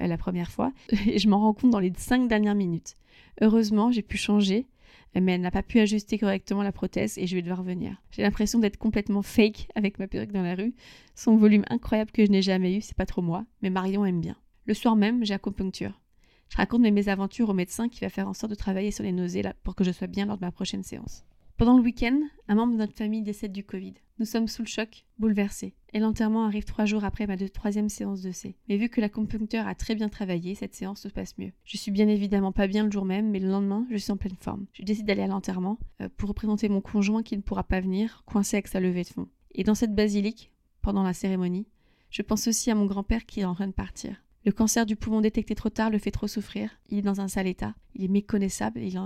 euh, 0.00 0.06
la 0.06 0.16
première 0.16 0.50
fois, 0.50 0.72
et 1.06 1.18
je 1.18 1.28
m'en 1.28 1.40
rends 1.40 1.54
compte 1.54 1.70
dans 1.70 1.78
les 1.78 1.92
cinq 1.96 2.28
dernières 2.28 2.56
minutes. 2.56 2.96
Heureusement, 3.40 3.92
j'ai 3.92 4.02
pu 4.02 4.16
changer, 4.16 4.66
mais 5.14 5.32
elle 5.32 5.40
n'a 5.40 5.50
pas 5.50 5.62
pu 5.62 5.78
ajuster 5.80 6.18
correctement 6.18 6.62
la 6.62 6.72
prothèse 6.72 7.18
et 7.18 7.26
je 7.26 7.34
vais 7.34 7.42
devoir 7.42 7.60
revenir. 7.60 7.96
J'ai 8.10 8.22
l'impression 8.22 8.58
d'être 8.58 8.76
complètement 8.76 9.22
fake 9.22 9.68
avec 9.74 9.98
ma 9.98 10.06
perruque 10.08 10.32
dans 10.32 10.42
la 10.42 10.54
rue. 10.54 10.74
Son 11.14 11.36
volume 11.36 11.64
incroyable 11.68 12.10
que 12.10 12.24
je 12.24 12.30
n'ai 12.30 12.42
jamais 12.42 12.76
eu, 12.76 12.80
c'est 12.80 12.96
pas 12.96 13.06
trop 13.06 13.22
moi, 13.22 13.44
mais 13.62 13.70
Marion 13.70 14.04
aime 14.04 14.20
bien. 14.20 14.36
Le 14.66 14.74
soir 14.74 14.96
même, 14.96 15.24
j'ai 15.24 15.34
acupuncture. 15.34 16.00
Je 16.48 16.56
raconte 16.56 16.82
mes 16.82 16.90
mésaventures 16.90 17.48
au 17.48 17.54
médecin 17.54 17.88
qui 17.88 18.00
va 18.00 18.08
faire 18.08 18.28
en 18.28 18.34
sorte 18.34 18.50
de 18.50 18.56
travailler 18.56 18.90
sur 18.90 19.04
les 19.04 19.12
nausées 19.12 19.42
pour 19.62 19.76
que 19.76 19.84
je 19.84 19.92
sois 19.92 20.08
bien 20.08 20.26
lors 20.26 20.36
de 20.36 20.44
ma 20.44 20.50
prochaine 20.50 20.82
séance. 20.82 21.24
Pendant 21.60 21.76
le 21.76 21.82
week-end, 21.82 22.18
un 22.48 22.54
membre 22.54 22.72
de 22.72 22.78
notre 22.78 22.96
famille 22.96 23.20
décède 23.20 23.52
du 23.52 23.64
Covid. 23.64 23.92
Nous 24.18 24.24
sommes 24.24 24.48
sous 24.48 24.62
le 24.62 24.66
choc, 24.66 25.04
bouleversés. 25.18 25.74
Et 25.92 25.98
l'enterrement 25.98 26.46
arrive 26.46 26.64
trois 26.64 26.86
jours 26.86 27.04
après 27.04 27.26
ma 27.26 27.36
troisième 27.36 27.90
séance 27.90 28.22
de 28.22 28.32
C. 28.32 28.56
Mais 28.70 28.78
vu 28.78 28.88
que 28.88 28.98
l'acupuncteur 28.98 29.68
a 29.68 29.74
très 29.74 29.94
bien 29.94 30.08
travaillé, 30.08 30.54
cette 30.54 30.74
séance 30.74 31.02
se 31.02 31.08
passe 31.08 31.36
mieux. 31.36 31.52
Je 31.64 31.76
suis 31.76 31.90
bien 31.90 32.08
évidemment 32.08 32.52
pas 32.52 32.66
bien 32.66 32.84
le 32.84 32.90
jour 32.90 33.04
même, 33.04 33.30
mais 33.30 33.40
le 33.40 33.50
lendemain, 33.50 33.86
je 33.90 33.98
suis 33.98 34.10
en 34.10 34.16
pleine 34.16 34.38
forme. 34.40 34.64
Je 34.72 34.84
décide 34.84 35.04
d'aller 35.04 35.20
à 35.20 35.26
l'enterrement 35.26 35.78
euh, 36.00 36.08
pour 36.16 36.30
représenter 36.30 36.70
mon 36.70 36.80
conjoint 36.80 37.22
qui 37.22 37.36
ne 37.36 37.42
pourra 37.42 37.64
pas 37.64 37.80
venir, 37.80 38.22
coincé 38.24 38.56
avec 38.56 38.68
sa 38.68 38.80
levée 38.80 39.02
de 39.02 39.08
fond. 39.08 39.28
Et 39.54 39.62
dans 39.62 39.74
cette 39.74 39.94
basilique, 39.94 40.52
pendant 40.80 41.02
la 41.02 41.12
cérémonie, 41.12 41.66
je 42.08 42.22
pense 42.22 42.48
aussi 42.48 42.70
à 42.70 42.74
mon 42.74 42.86
grand-père 42.86 43.26
qui 43.26 43.40
est 43.40 43.44
en 43.44 43.54
train 43.54 43.66
de 43.66 43.72
partir. 43.72 44.24
Le 44.46 44.52
cancer 44.52 44.86
du 44.86 44.96
poumon 44.96 45.20
détecté 45.20 45.54
trop 45.54 45.68
tard 45.68 45.90
le 45.90 45.98
fait 45.98 46.10
trop 46.10 46.26
souffrir. 46.26 46.70
Il 46.88 46.96
est 46.96 47.02
dans 47.02 47.20
un 47.20 47.28
sale 47.28 47.48
état. 47.48 47.74
Il 47.94 48.02
est 48.02 48.08
méconnaissable. 48.08 48.80
Il, 48.80 48.98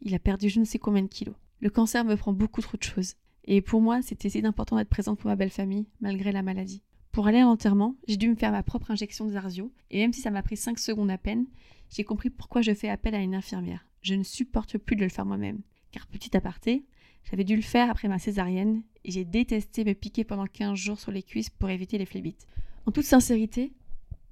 il 0.00 0.14
a 0.14 0.18
perdu 0.18 0.48
je 0.48 0.58
ne 0.58 0.64
sais 0.64 0.78
combien 0.78 1.02
de 1.02 1.08
kilos. 1.08 1.36
Le 1.60 1.70
cancer 1.70 2.04
me 2.04 2.16
prend 2.16 2.32
beaucoup 2.32 2.60
trop 2.60 2.76
de 2.76 2.82
choses. 2.82 3.14
Et 3.44 3.60
pour 3.62 3.80
moi, 3.80 4.00
c'était 4.02 4.28
si 4.28 4.44
important 4.46 4.76
d'être 4.76 4.88
présente 4.88 5.18
pour 5.18 5.28
ma 5.28 5.36
belle 5.36 5.50
famille, 5.50 5.86
malgré 6.00 6.30
la 6.30 6.42
maladie. 6.42 6.82
Pour 7.10 7.26
aller 7.26 7.38
à 7.38 7.42
l'enterrement, 7.42 7.96
j'ai 8.06 8.16
dû 8.16 8.28
me 8.28 8.36
faire 8.36 8.52
ma 8.52 8.62
propre 8.62 8.90
injection 8.90 9.26
de 9.26 9.32
Zarzio, 9.32 9.72
et 9.90 9.98
même 9.98 10.12
si 10.12 10.20
ça 10.20 10.30
m'a 10.30 10.42
pris 10.42 10.56
5 10.56 10.78
secondes 10.78 11.10
à 11.10 11.18
peine, 11.18 11.46
j'ai 11.90 12.04
compris 12.04 12.30
pourquoi 12.30 12.62
je 12.62 12.74
fais 12.74 12.88
appel 12.88 13.14
à 13.14 13.20
une 13.20 13.34
infirmière. 13.34 13.86
Je 14.02 14.14
ne 14.14 14.22
supporte 14.22 14.78
plus 14.78 14.94
de 14.94 15.02
le 15.02 15.08
faire 15.08 15.26
moi-même. 15.26 15.60
Car 15.90 16.06
petit 16.06 16.36
aparté, 16.36 16.84
j'avais 17.28 17.44
dû 17.44 17.56
le 17.56 17.62
faire 17.62 17.90
après 17.90 18.06
ma 18.06 18.20
césarienne, 18.20 18.82
et 19.04 19.10
j'ai 19.10 19.24
détesté 19.24 19.84
me 19.84 19.94
piquer 19.94 20.22
pendant 20.22 20.46
15 20.46 20.78
jours 20.78 21.00
sur 21.00 21.10
les 21.10 21.24
cuisses 21.24 21.50
pour 21.50 21.70
éviter 21.70 21.98
les 21.98 22.06
phlébites. 22.06 22.46
En 22.86 22.92
toute 22.92 23.04
sincérité, 23.04 23.72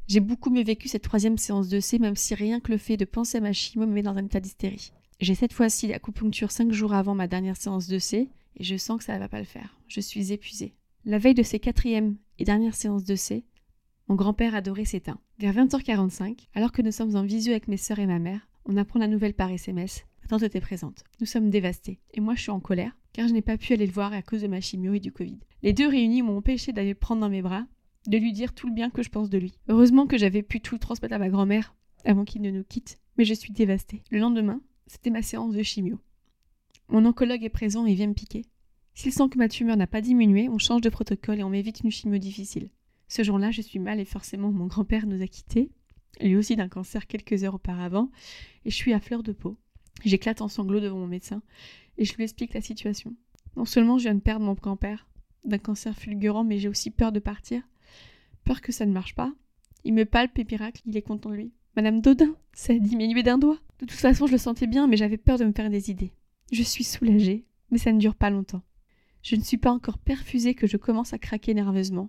j'ai 0.06 0.20
beaucoup 0.20 0.50
mieux 0.50 0.62
vécu 0.62 0.86
cette 0.86 1.02
troisième 1.02 1.38
séance 1.38 1.68
de 1.68 1.80
C, 1.80 1.98
même 1.98 2.14
si 2.14 2.34
rien 2.36 2.60
que 2.60 2.70
le 2.70 2.78
fait 2.78 2.96
de 2.96 3.04
penser 3.04 3.38
à 3.38 3.40
ma 3.40 3.52
chimio 3.52 3.86
me 3.86 3.92
met 3.92 4.02
dans 4.02 4.16
un 4.16 4.24
état 4.24 4.38
d'hystérie. 4.38 4.92
J'ai 5.18 5.34
cette 5.34 5.54
fois-ci 5.54 5.86
l'acupuncture 5.86 6.50
5 6.50 6.72
jours 6.72 6.92
avant 6.92 7.14
ma 7.14 7.26
dernière 7.26 7.56
séance 7.56 7.88
de 7.88 7.98
C, 7.98 8.28
et 8.56 8.64
je 8.64 8.76
sens 8.76 8.98
que 8.98 9.04
ça 9.04 9.14
ne 9.14 9.18
va 9.18 9.28
pas 9.28 9.38
le 9.38 9.46
faire. 9.46 9.78
Je 9.88 10.00
suis 10.00 10.32
épuisée. 10.32 10.74
La 11.06 11.18
veille 11.18 11.34
de 11.34 11.42
ces 11.42 11.58
quatrième 11.58 12.16
et 12.38 12.44
dernière 12.44 12.74
séances 12.74 13.04
de 13.04 13.14
C, 13.14 13.44
mon 14.08 14.14
grand-père 14.14 14.54
adoré 14.54 14.84
s'éteint. 14.84 15.18
Vers 15.38 15.54
20h45, 15.54 16.48
alors 16.54 16.70
que 16.70 16.82
nous 16.82 16.92
sommes 16.92 17.16
en 17.16 17.24
visu 17.24 17.50
avec 17.50 17.66
mes 17.66 17.78
sœurs 17.78 17.98
et 17.98 18.06
ma 18.06 18.18
mère, 18.18 18.46
on 18.66 18.76
apprend 18.76 18.98
la 18.98 19.08
nouvelle 19.08 19.34
par 19.34 19.50
SMS. 19.50 20.04
Ma 20.22 20.28
tante 20.28 20.42
était 20.42 20.60
présente. 20.60 21.02
Nous 21.20 21.26
sommes 21.26 21.48
dévastés. 21.50 21.98
Et 22.12 22.20
moi, 22.20 22.34
je 22.34 22.42
suis 22.42 22.50
en 22.50 22.60
colère, 22.60 22.96
car 23.14 23.26
je 23.26 23.32
n'ai 23.32 23.42
pas 23.42 23.56
pu 23.56 23.72
aller 23.72 23.86
le 23.86 23.92
voir 23.92 24.12
à 24.12 24.22
cause 24.22 24.42
de 24.42 24.48
ma 24.48 24.60
chimio 24.60 24.92
et 24.92 25.00
du 25.00 25.12
Covid. 25.12 25.38
Les 25.62 25.72
deux 25.72 25.88
réunis 25.88 26.22
m'ont 26.22 26.36
empêché 26.36 26.72
d'aller 26.72 26.90
le 26.90 26.94
prendre 26.94 27.22
dans 27.22 27.30
mes 27.30 27.42
bras, 27.42 27.66
de 28.06 28.18
lui 28.18 28.32
dire 28.32 28.52
tout 28.52 28.66
le 28.66 28.74
bien 28.74 28.90
que 28.90 29.02
je 29.02 29.08
pense 29.08 29.30
de 29.30 29.38
lui. 29.38 29.58
Heureusement 29.68 30.06
que 30.06 30.18
j'avais 30.18 30.42
pu 30.42 30.60
tout 30.60 30.78
transmettre 30.78 31.14
à 31.14 31.18
ma 31.18 31.30
grand-mère 31.30 31.74
avant 32.04 32.24
qu'il 32.24 32.42
ne 32.42 32.50
nous 32.50 32.64
quitte, 32.64 32.98
mais 33.16 33.24
je 33.24 33.34
suis 33.34 33.52
dévastée. 33.52 34.02
Le 34.10 34.18
lendemain, 34.18 34.60
c'était 34.86 35.10
ma 35.10 35.22
séance 35.22 35.54
de 35.54 35.62
chimio. 35.62 35.98
Mon 36.88 37.04
oncologue 37.04 37.44
est 37.44 37.48
présent 37.48 37.86
et 37.86 37.94
vient 37.94 38.06
me 38.06 38.14
piquer. 38.14 38.44
S'il 38.94 39.12
sent 39.12 39.28
que 39.30 39.38
ma 39.38 39.48
tumeur 39.48 39.76
n'a 39.76 39.86
pas 39.86 40.00
diminué, 40.00 40.48
on 40.48 40.58
change 40.58 40.80
de 40.80 40.88
protocole 40.88 41.40
et 41.40 41.42
on 41.42 41.50
m'évite 41.50 41.80
une 41.80 41.90
chimio 41.90 42.18
difficile. 42.18 42.70
Ce 43.08 43.22
jour-là, 43.22 43.50
je 43.50 43.62
suis 43.62 43.78
mal 43.78 44.00
et 44.00 44.04
forcément 44.04 44.50
mon 44.50 44.66
grand-père 44.66 45.06
nous 45.06 45.22
a 45.22 45.26
quittés, 45.26 45.70
lui 46.20 46.36
aussi 46.36 46.56
d'un 46.56 46.68
cancer 46.68 47.06
quelques 47.06 47.44
heures 47.44 47.54
auparavant, 47.54 48.10
et 48.64 48.70
je 48.70 48.76
suis 48.76 48.92
à 48.92 49.00
fleur 49.00 49.22
de 49.22 49.32
peau. 49.32 49.56
J'éclate 50.04 50.40
en 50.40 50.48
sanglots 50.48 50.80
devant 50.80 50.98
mon 50.98 51.06
médecin 51.06 51.42
et 51.98 52.04
je 52.04 52.14
lui 52.14 52.24
explique 52.24 52.54
la 52.54 52.60
situation. 52.60 53.14
Non 53.56 53.64
seulement 53.64 53.98
je 53.98 54.04
viens 54.04 54.14
de 54.14 54.20
perdre 54.20 54.44
mon 54.44 54.54
grand-père 54.54 55.06
d'un 55.44 55.58
cancer 55.58 55.96
fulgurant, 55.96 56.44
mais 56.44 56.58
j'ai 56.58 56.68
aussi 56.68 56.90
peur 56.90 57.12
de 57.12 57.20
partir. 57.20 57.62
Peur 58.44 58.60
que 58.60 58.72
ça 58.72 58.86
ne 58.86 58.92
marche 58.92 59.14
pas. 59.14 59.32
Il 59.84 59.94
me 59.94 60.04
palpe 60.04 60.38
et 60.38 60.44
miracle, 60.44 60.82
il 60.86 60.96
est 60.96 61.02
content 61.02 61.30
de 61.30 61.36
lui. 61.36 61.52
Madame 61.76 62.00
Dodin, 62.00 62.34
ça 62.54 62.72
a 62.72 62.78
diminué 62.78 63.22
d'un 63.22 63.36
doigt. 63.36 63.58
De 63.80 63.84
toute 63.84 64.00
façon, 64.00 64.26
je 64.26 64.32
le 64.32 64.38
sentais 64.38 64.66
bien, 64.66 64.86
mais 64.86 64.96
j'avais 64.96 65.18
peur 65.18 65.36
de 65.36 65.44
me 65.44 65.52
faire 65.52 65.68
des 65.68 65.90
idées. 65.90 66.14
Je 66.50 66.62
suis 66.62 66.84
soulagée, 66.84 67.44
mais 67.70 67.76
ça 67.76 67.92
ne 67.92 67.98
dure 67.98 68.14
pas 68.14 68.30
longtemps. 68.30 68.62
Je 69.22 69.36
ne 69.36 69.42
suis 69.42 69.58
pas 69.58 69.72
encore 69.72 69.98
perfusée 69.98 70.54
que 70.54 70.66
je 70.66 70.78
commence 70.78 71.12
à 71.12 71.18
craquer 71.18 71.52
nerveusement, 71.52 72.08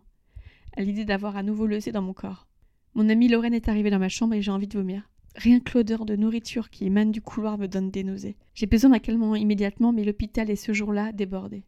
à 0.78 0.84
l'idée 0.84 1.04
d'avoir 1.04 1.36
à 1.36 1.44
nouveau 1.44 1.66
le 1.66 1.80
dans 1.92 2.02
mon 2.02 2.14
corps. 2.14 2.48
Mon 2.94 3.10
amie 3.10 3.28
Lorraine 3.28 3.54
est 3.54 3.68
arrivée 3.68 3.90
dans 3.90 4.00
ma 4.00 4.08
chambre 4.08 4.36
et 4.36 4.42
j'ai 4.42 4.52
envie 4.52 4.68
de 4.68 4.78
vomir. 4.78 5.10
Rien 5.36 5.60
que 5.60 5.78
l'odeur 5.78 6.06
de 6.06 6.16
nourriture 6.16 6.70
qui 6.70 6.86
émane 6.86 7.12
du 7.12 7.22
couloir 7.22 7.58
me 7.58 7.68
donne 7.68 7.92
des 7.92 8.06
nausées. 8.06 8.38
J'ai 8.54 8.68
besoin 8.68 8.92
d'un 8.92 9.00
calmement 9.00 9.36
immédiatement, 9.36 9.92
mais 9.92 10.06
l'hôpital 10.06 10.50
est 10.50 10.56
ce 10.56 10.72
jour-là 10.72 11.12
débordé. 11.12 11.66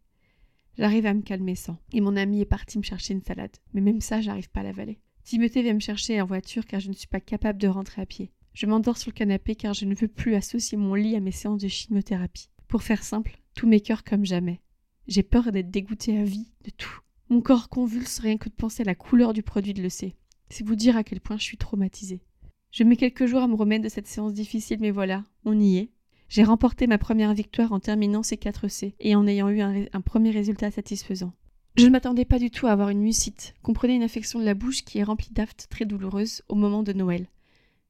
J'arrive 0.78 1.06
à 1.06 1.14
me 1.14 1.22
calmer 1.22 1.56
sans. 1.56 1.78
Et 1.92 2.00
mon 2.00 2.16
ami 2.16 2.40
est 2.40 2.46
parti 2.46 2.78
me 2.78 2.84
chercher 2.84 3.14
une 3.14 3.24
salade. 3.24 3.58
Mais 3.74 3.82
même 3.82 4.00
ça, 4.00 4.22
j'arrive 4.22 4.50
pas 4.50 4.62
à 4.62 4.64
l'avaler. 4.64 5.00
Timothée 5.30 5.62
vient 5.62 5.76
me 5.76 5.80
chercher 5.80 6.20
en 6.20 6.26
voiture 6.26 6.66
car 6.66 6.80
je 6.80 6.90
ne 6.90 6.94
suis 6.96 7.06
pas 7.06 7.20
capable 7.20 7.60
de 7.60 7.68
rentrer 7.68 8.02
à 8.02 8.08
pied. 8.08 8.32
Je 8.56 8.66
m'endors 8.66 8.98
sur 8.98 9.12
le 9.12 9.14
canapé 9.14 9.54
car 9.54 9.76
je 9.76 9.86
ne 9.86 9.94
veux 9.94 10.08
plus 10.08 10.34
associer 10.34 10.76
mon 10.76 10.96
lit 10.96 11.16
à 11.16 11.20
mes 11.20 11.30
séances 11.30 11.62
de 11.62 11.68
chimiothérapie. 11.68 12.50
Pour 12.68 12.82
faire 12.82 13.04
simple, 13.04 13.38
tous 13.54 13.68
mes 13.68 13.80
cœurs 13.80 14.04
comme 14.04 14.26
jamais. 14.26 14.60
J'ai 15.08 15.22
peur 15.22 15.52
d'être 15.52 15.70
dégoûtée 15.70 16.18
à 16.18 16.24
vie 16.24 16.52
de 16.66 16.72
tout. 16.72 17.02
Mon 17.30 17.42
corps 17.42 17.70
convulse 17.70 18.18
rien 18.18 18.38
que 18.38 18.50
de 18.50 18.56
penser 18.56 18.82
à 18.82 18.86
la 18.86 18.96
couleur 18.96 19.34
du 19.34 19.44
produit 19.44 19.76
de 19.76 19.84
l'EC. 19.84 20.16
C'est 20.50 20.66
vous 20.66 20.76
dire 20.76 20.98
à 20.98 21.04
quel 21.04 21.22
point 21.22 21.38
je 21.38 21.44
suis 21.44 21.58
traumatisée. 21.58 22.24
Je 22.72 22.84
mets 22.84 22.98
quelques 22.98 23.28
jours 23.28 23.44
à 23.44 23.48
me 23.48 23.54
remettre 23.54 23.84
de 23.84 23.90
cette 23.90 24.08
séance 24.08 24.34
difficile, 24.34 24.80
mais 24.82 24.90
voilà, 24.90 25.26
on 25.46 25.60
y 25.60 25.78
est. 25.78 25.92
J'ai 26.28 26.44
remporté 26.44 26.88
ma 26.88 26.98
première 26.98 27.36
victoire 27.36 27.72
en 27.72 27.80
terminant 27.80 28.24
ces 28.24 28.38
4 28.38 28.68
C 28.68 28.96
et 29.00 29.14
en 29.14 29.28
ayant 29.28 29.50
eu 29.50 29.62
un 29.62 30.02
premier 30.02 30.32
résultat 30.32 30.72
satisfaisant. 30.72 31.34
Je 31.76 31.86
ne 31.86 31.92
m'attendais 31.92 32.26
pas 32.26 32.40
du 32.40 32.52
tout 32.52 32.68
à 32.68 32.72
avoir 32.72 32.90
une 32.90 33.02
mucite. 33.02 33.54
Comprenez 33.62 33.96
une 33.96 34.04
infection 34.04 34.40
de 34.40 34.46
la 34.46 34.54
bouche 34.54 34.84
qui 34.84 34.98
est 34.98 35.04
remplie 35.04 35.32
d'aftes 35.32 35.68
très 35.70 35.86
douloureuses 35.86 36.42
au 36.50 36.56
moment 36.56 36.84
de 36.84 36.94
Noël. 36.94 37.28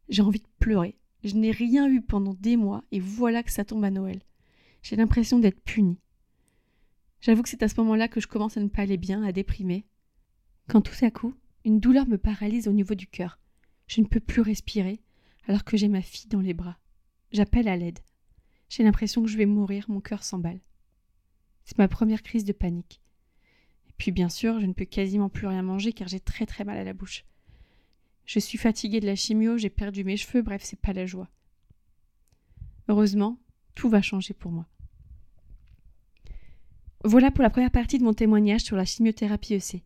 J'ai 0.10 0.22
envie 0.22 0.40
de 0.40 0.48
pleurer. 0.60 0.96
Je 1.24 1.36
n'ai 1.36 1.52
rien 1.52 1.90
eu 1.90 2.02
pendant 2.02 2.34
des 2.34 2.56
mois 2.56 2.84
et 2.92 3.00
voilà 3.00 3.44
que 3.44 3.52
ça 3.52 3.66
tombe 3.66 3.84
à 3.84 3.92
Noël. 3.92 4.22
J'ai 4.84 4.96
l'impression 4.96 5.40
d'être 5.40 5.62
punie. 5.62 6.00
J'avoue 7.22 7.42
que 7.42 7.50
c'est 7.50 7.64
à 7.64 7.68
ce 7.68 7.80
moment-là 7.82 8.08
que 8.08 8.22
je 8.22 8.28
commence 8.28 8.58
à 8.58 8.62
ne 8.62 8.70
pas 8.70 8.84
aller 8.84 8.98
bien, 8.98 9.24
à 9.24 9.32
déprimer. 9.32 9.86
Quand 10.70 10.82
tout 10.82 11.04
à 11.04 11.12
coup, 11.12 11.34
une 11.66 11.80
douleur 11.80 12.08
me 12.08 12.18
paralyse 12.18 12.68
au 12.68 12.72
niveau 12.72 12.96
du 12.96 13.08
cœur. 13.08 13.40
Je 13.88 14.02
ne 14.02 14.06
peux 14.06 14.22
plus 14.22 14.42
respirer 14.42 15.02
alors 15.48 15.64
que 15.64 15.78
j'ai 15.78 15.88
ma 15.88 16.02
fille 16.02 16.30
dans 16.30 16.42
les 16.42 16.54
bras. 16.54 16.78
J'appelle 17.32 17.68
à 17.68 17.76
l'aide. 17.76 18.00
J'ai 18.70 18.84
l'impression 18.84 19.24
que 19.24 19.30
je 19.30 19.38
vais 19.38 19.48
mourir, 19.48 19.86
mon 19.90 20.00
cœur 20.00 20.24
s'emballe. 20.24 20.62
C'est 21.66 21.78
ma 21.78 21.88
première 21.88 22.22
crise 22.22 22.46
de 22.46 22.54
panique. 22.54 23.02
Puis 24.00 24.12
bien 24.12 24.30
sûr, 24.30 24.60
je 24.60 24.66
ne 24.66 24.74
peux 24.74 24.86
quasiment 24.86 25.30
plus 25.30 25.46
rien 25.46 25.62
manger 25.62 25.94
car 25.94 26.08
j'ai 26.08 26.22
très 26.22 26.48
très 26.48 26.64
mal 26.64 26.78
à 26.78 26.84
la 26.84 26.94
bouche. 26.94 27.26
Je 28.26 28.40
suis 28.40 28.58
fatiguée 28.58 29.02
de 29.02 29.06
la 29.06 29.16
chimio, 29.16 29.58
j'ai 29.58 29.70
perdu 29.70 30.04
mes 30.04 30.18
cheveux, 30.18 30.42
bref, 30.42 30.62
c'est 30.64 30.80
pas 30.80 30.94
la 30.94 31.06
joie. 31.06 31.30
Heureusement, 32.88 33.38
tout 33.76 33.90
va 33.90 34.02
changer 34.02 34.34
pour 34.34 34.52
moi. 34.52 34.66
Voilà 37.04 37.30
pour 37.30 37.44
la 37.44 37.50
première 37.50 37.72
partie 37.72 37.98
de 37.98 38.04
mon 38.04 38.14
témoignage 38.14 38.62
sur 38.62 38.76
la 38.76 38.86
chimiothérapie 38.86 39.56
EC. 39.56 39.84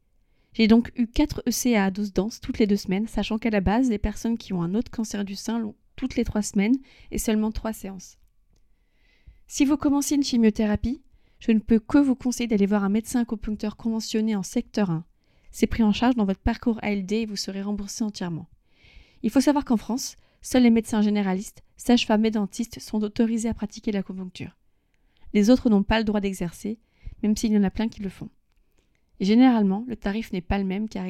J'ai 0.54 0.68
donc 0.68 0.92
eu 0.96 1.08
4 1.08 1.44
EC 1.48 1.76
à 1.76 1.90
dose 1.90 2.14
dense 2.14 2.40
toutes 2.40 2.60
les 2.60 2.68
deux 2.68 2.78
semaines, 2.78 3.08
sachant 3.08 3.40
qu'à 3.40 3.50
la 3.50 3.62
base, 3.62 3.90
les 3.90 3.98
personnes 3.98 4.38
qui 4.38 4.54
ont 4.54 4.62
un 4.62 4.76
autre 4.76 4.92
cancer 4.92 5.26
du 5.26 5.36
sein 5.36 5.58
l'ont 5.58 5.76
toutes 5.96 6.16
les 6.16 6.24
trois 6.24 6.42
semaines 6.44 6.76
et 7.12 7.18
seulement 7.18 7.52
trois 7.52 7.74
séances. 7.74 8.18
Si 9.48 9.66
vous 9.66 9.78
commencez 9.78 10.16
une 10.16 10.24
chimiothérapie, 10.24 11.03
je 11.46 11.52
ne 11.52 11.60
peux 11.60 11.80
que 11.80 11.98
vous 11.98 12.16
conseiller 12.16 12.48
d'aller 12.48 12.66
voir 12.66 12.86
un 12.86 12.90
médecin 12.90 13.20
acupuncteur 13.20 13.76
conventionné 13.76 14.34
en 14.34 14.44
secteur 14.44 14.90
1. 14.90 15.04
C'est 15.52 15.68
pris 15.68 15.84
en 15.84 15.92
charge 15.92 16.16
dans 16.16 16.24
votre 16.24 16.40
parcours 16.40 16.80
ALD 16.82 17.12
et 17.12 17.26
vous 17.26 17.36
serez 17.36 17.62
remboursé 17.62 18.06
entièrement. 18.06 18.48
Il 19.24 19.30
faut 19.30 19.42
savoir 19.42 19.66
qu'en 19.66 19.76
France, 19.76 20.16
seuls 20.42 20.64
les 20.64 20.70
médecins 20.70 21.02
généralistes, 21.02 21.62
sages-femmes 21.76 22.24
et 22.24 22.32
dentistes 22.32 22.80
sont 22.80 23.04
autorisés 23.04 23.50
à 23.50 23.54
pratiquer 23.54 23.92
l'acupuncture. 23.92 24.58
Les 25.34 25.50
autres 25.50 25.70
n'ont 25.70 25.84
pas 25.84 25.98
le 25.98 26.06
droit 26.06 26.22
d'exercer 26.22 26.80
même 27.22 27.36
s'il 27.36 27.52
y 27.52 27.58
en 27.58 27.64
a 27.64 27.70
plein 27.70 27.90
qui 27.90 28.02
le 28.02 28.10
font. 28.10 28.30
Et 29.20 29.26
généralement, 29.26 29.84
le 29.86 29.98
tarif 29.98 30.32
n'est 30.32 30.42
pas 30.42 30.60
le 30.60 30.66
même 30.66 30.88
car 30.88 31.08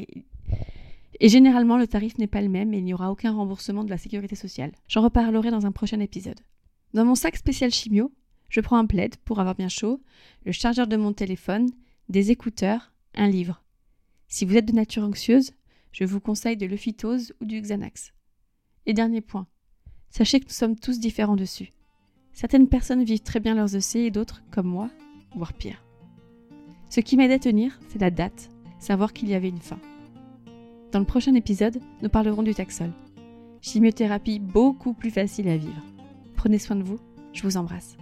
et 1.20 1.30
généralement, 1.30 1.78
le 1.78 1.86
tarif 1.86 2.18
n'est 2.18 2.26
pas 2.26 2.42
le 2.42 2.50
même 2.50 2.74
et 2.74 2.80
il 2.80 2.84
n'y 2.84 2.94
aura 2.96 3.12
aucun 3.12 3.34
remboursement 3.34 3.84
de 3.84 3.92
la 3.92 4.00
sécurité 4.00 4.36
sociale. 4.36 4.72
J'en 4.88 5.04
reparlerai 5.04 5.52
dans 5.52 5.68
un 5.68 5.72
prochain 5.72 6.00
épisode. 6.00 6.40
Dans 6.96 7.06
mon 7.06 7.14
sac 7.14 7.36
spécial 7.36 7.70
chimio, 7.70 8.12
je 8.54 8.62
prends 8.62 8.78
un 8.78 8.86
plaid 8.86 9.16
pour 9.26 9.40
avoir 9.40 9.56
bien 9.56 9.68
chaud, 9.68 10.00
le 10.46 10.52
chargeur 10.52 10.86
de 10.86 10.96
mon 10.96 11.12
téléphone, 11.12 11.72
des 12.08 12.30
écouteurs, 12.30 12.92
un 13.16 13.28
livre. 13.28 13.64
Si 14.28 14.46
vous 14.46 14.56
êtes 14.56 14.68
de 14.68 14.74
nature 14.74 15.04
anxieuse, 15.04 15.54
je 15.92 16.04
vous 16.04 16.20
conseille 16.20 16.56
de 16.56 16.68
l'euphytose 16.68 17.34
ou 17.42 17.46
du 17.46 17.60
Xanax. 17.60 18.14
Et 18.86 18.94
dernier 18.94 19.22
point, 19.22 19.48
sachez 20.12 20.40
que 20.40 20.46
nous 20.46 20.52
sommes 20.52 20.76
tous 20.76 21.00
différents 21.00 21.36
dessus. 21.36 21.72
Certaines 22.32 22.68
personnes 22.68 23.04
vivent 23.04 23.24
très 23.24 23.40
bien 23.40 23.56
leurs 23.56 23.76
EC 23.76 23.96
et 23.96 24.12
d'autres, 24.12 24.44
comme 24.52 24.68
moi, 24.68 24.92
voire 25.36 25.54
pire. 25.54 25.84
Ce 26.92 27.00
qui 27.00 27.18
m'aide 27.18 27.32
à 27.32 27.40
tenir, 27.40 27.80
c'est 27.90 28.02
la 28.02 28.12
date, 28.12 28.52
savoir 28.78 29.14
qu'il 29.14 29.30
y 29.30 29.34
avait 29.34 29.50
une 29.50 29.62
fin. 29.62 29.80
Dans 30.92 31.00
le 31.00 31.06
prochain 31.06 31.34
épisode, 31.34 31.82
nous 32.04 32.10
parlerons 32.10 32.44
du 32.44 32.54
taxol. 32.54 32.92
Chimiothérapie 33.62 34.38
beaucoup 34.38 34.94
plus 34.94 35.10
facile 35.10 35.48
à 35.48 35.58
vivre. 35.58 35.84
Prenez 36.36 36.60
soin 36.60 36.76
de 36.76 36.84
vous, 36.84 37.00
je 37.34 37.42
vous 37.42 37.58
embrasse. 37.58 37.98